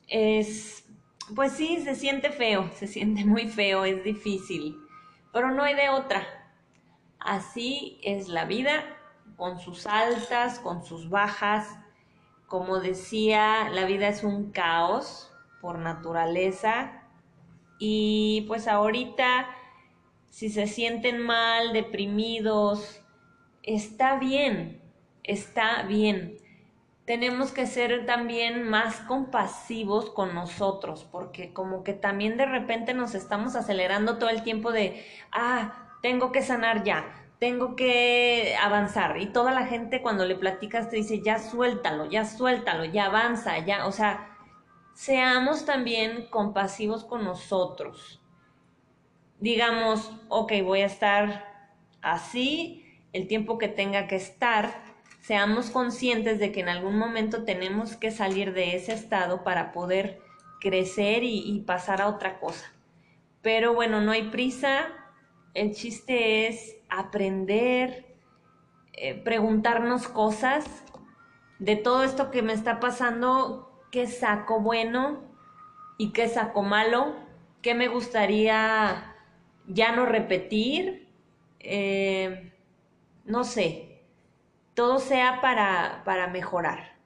[0.07, 0.85] es,
[1.35, 4.77] pues sí, se siente feo, se siente muy feo, es difícil,
[5.33, 6.36] pero no hay de otra.
[7.27, 8.85] Así es la vida,
[9.35, 11.77] con sus altas, con sus bajas.
[12.47, 17.03] Como decía, la vida es un caos por naturaleza.
[17.79, 19.45] Y pues ahorita,
[20.29, 23.01] si se sienten mal, deprimidos,
[23.61, 24.81] está bien,
[25.23, 26.37] está bien
[27.05, 33.15] tenemos que ser también más compasivos con nosotros, porque como que también de repente nos
[33.15, 37.05] estamos acelerando todo el tiempo de, ah, tengo que sanar ya,
[37.39, 39.17] tengo que avanzar.
[39.21, 43.59] Y toda la gente cuando le platicas te dice, ya suéltalo, ya suéltalo, ya avanza,
[43.59, 44.37] ya, o sea,
[44.93, 48.21] seamos también compasivos con nosotros.
[49.39, 52.83] Digamos, ok, voy a estar así
[53.13, 54.81] el tiempo que tenga que estar,
[55.19, 60.19] seamos conscientes de que en algún momento tenemos que salir de ese estado para poder
[60.59, 62.71] crecer y, pasar a otra cosa.
[63.41, 64.87] Pero bueno, no hay prisa,
[65.57, 68.15] el chiste es aprender,
[68.93, 70.65] eh, preguntarnos cosas
[71.57, 75.23] de todo esto que me está pasando, qué saco bueno
[75.97, 77.15] y qué saco malo,
[77.63, 79.15] qué me gustaría
[79.65, 81.09] ya no repetir,
[81.59, 82.53] eh,
[83.25, 84.03] no sé,
[84.75, 86.99] todo sea para, para mejorar.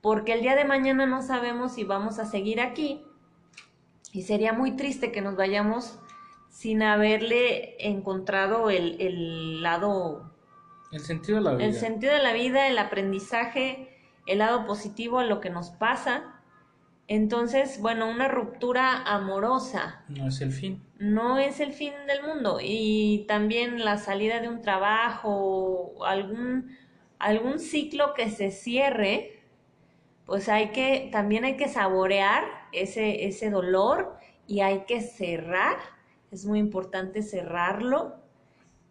[0.00, 3.04] Porque el día de mañana no sabemos si vamos a seguir aquí
[4.10, 6.00] y sería muy triste que nos vayamos
[6.48, 10.32] sin haberle encontrado el, el lado...
[10.90, 11.64] El sentido de la vida.
[11.66, 13.96] El sentido de la vida, el aprendizaje,
[14.26, 16.38] el lado positivo a lo que nos pasa
[17.08, 20.04] entonces, bueno, una ruptura amorosa.
[20.08, 20.84] No es el fin.
[20.98, 22.58] No es el fin del mundo.
[22.62, 26.76] Y también la salida de un trabajo, algún,
[27.18, 29.40] algún ciclo que se cierre,
[30.26, 34.14] pues hay que, también hay que saborear ese, ese dolor
[34.46, 35.78] y hay que cerrar.
[36.30, 38.16] Es muy importante cerrarlo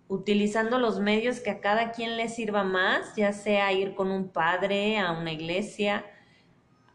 [0.08, 4.30] utilizando los medios que a cada quien le sirva más, ya sea ir con un
[4.30, 6.06] padre a una iglesia,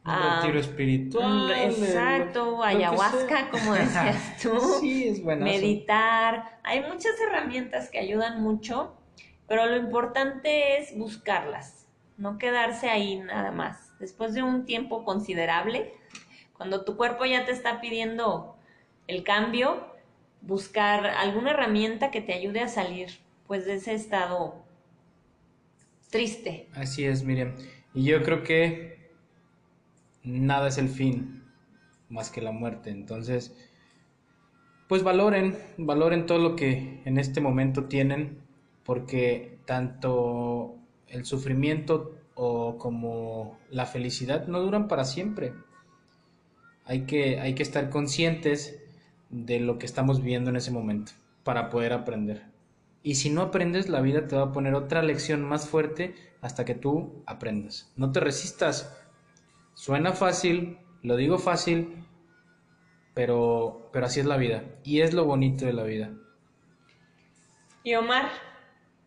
[0.05, 1.53] un retiro espiritual.
[1.53, 4.59] Exacto, ayahuasca, como decías tú.
[4.81, 5.45] sí, es bueno.
[5.45, 6.59] Meditar.
[6.65, 8.97] Hay muchas herramientas que ayudan mucho,
[9.47, 11.87] pero lo importante es buscarlas,
[12.17, 13.97] no quedarse ahí nada más.
[14.01, 15.95] Después de un tiempo considerable,
[16.57, 18.57] cuando tu cuerpo ya te está pidiendo
[19.07, 19.92] el cambio,
[20.43, 23.09] buscar alguna herramienta que te ayude a salir
[23.47, 24.65] pues de ese estado
[26.11, 26.69] triste.
[26.75, 27.55] Así es, Miriam.
[27.95, 29.11] Y yo creo que
[30.23, 31.43] nada es el fin
[32.09, 32.91] más que la muerte.
[32.91, 33.55] Entonces,
[34.89, 38.39] pues valoren, valoren todo lo que en este momento tienen,
[38.85, 40.77] porque tanto
[41.09, 45.55] el sufrimiento o como la felicidad no duran para siempre.
[46.85, 48.82] Hay que, hay que estar conscientes
[49.33, 51.13] de lo que estamos viviendo en ese momento
[51.43, 52.45] para poder aprender.
[53.03, 56.65] Y si no aprendes, la vida te va a poner otra lección más fuerte hasta
[56.65, 57.93] que tú aprendas.
[57.97, 59.03] No te resistas
[59.75, 62.07] Suena fácil, lo digo fácil,
[63.15, 64.65] pero, pero así es la vida.
[64.85, 66.13] Y es lo bonito de la vida.
[67.83, 68.29] Y Omar,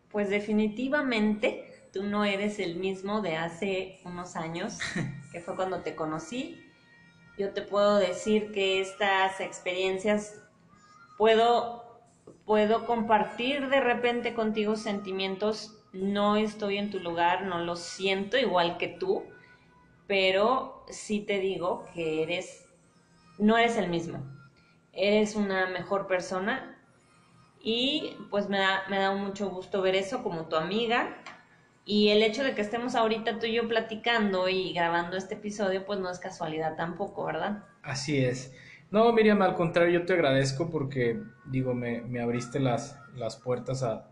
[0.09, 4.79] pues definitivamente tú no eres el mismo de hace unos años,
[5.31, 6.61] que fue cuando te conocí.
[7.37, 10.41] Yo te puedo decir que estas experiencias
[11.17, 11.83] puedo,
[12.45, 15.77] puedo compartir de repente contigo sentimientos.
[15.93, 19.23] No estoy en tu lugar, no lo siento igual que tú
[20.07, 22.67] pero sí te digo que eres,
[23.37, 24.19] no eres el mismo,
[24.93, 26.77] eres una mejor persona
[27.59, 31.17] y pues me da, me da mucho gusto ver eso como tu amiga
[31.85, 35.85] y el hecho de que estemos ahorita tú y yo platicando y grabando este episodio
[35.85, 37.63] pues no es casualidad tampoco, ¿verdad?
[37.83, 38.51] Así es.
[38.89, 43.83] No, Miriam, al contrario, yo te agradezco porque, digo, me, me abriste las, las puertas
[43.83, 44.07] a,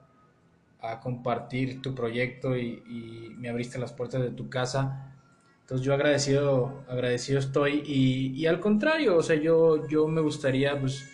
[0.82, 5.14] a compartir tu proyecto y, y, me abriste las puertas de tu casa.
[5.62, 10.78] Entonces yo agradecido, agradecido estoy y, y, al contrario, o sea, yo, yo me gustaría
[10.80, 11.10] pues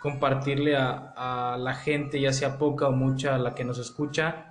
[0.00, 4.47] compartirle a, a, la gente, ya sea poca o mucha, la que nos escucha,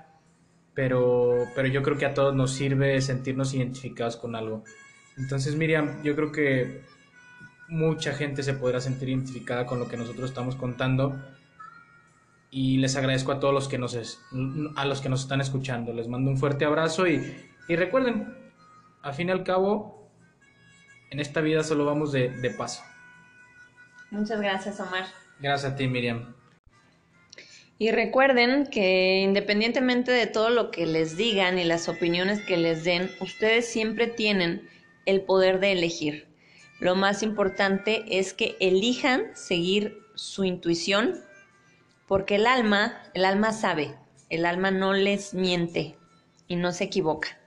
[0.77, 4.63] pero, pero yo creo que a todos nos sirve sentirnos identificados con algo.
[5.17, 6.83] Entonces, Miriam, yo creo que
[7.67, 11.19] mucha gente se podrá sentir identificada con lo que nosotros estamos contando
[12.51, 14.21] y les agradezco a todos los que nos es,
[14.75, 15.93] a los que nos están escuchando.
[15.93, 17.35] Les mando un fuerte abrazo y,
[17.67, 18.37] y recuerden,
[19.01, 20.11] al fin y al cabo,
[21.09, 22.83] en esta vida solo vamos de, de paso.
[24.11, 25.05] Muchas gracias, Omar.
[25.39, 26.35] Gracias a ti, Miriam.
[27.79, 32.83] Y recuerden que independientemente de todo lo que les digan y las opiniones que les
[32.83, 34.67] den, ustedes siempre tienen
[35.05, 36.27] el poder de elegir.
[36.79, 41.15] Lo más importante es que elijan seguir su intuición,
[42.07, 43.95] porque el alma, el alma sabe,
[44.29, 45.97] el alma no les miente
[46.47, 47.37] y no se equivoca.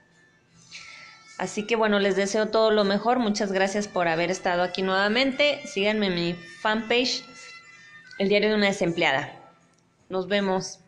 [1.37, 3.19] Así que bueno, les deseo todo lo mejor.
[3.19, 5.59] Muchas gracias por haber estado aquí nuevamente.
[5.65, 7.23] Síganme en mi fanpage,
[8.19, 9.40] El Diario de una Desempleada.
[10.11, 10.80] Nos vemos.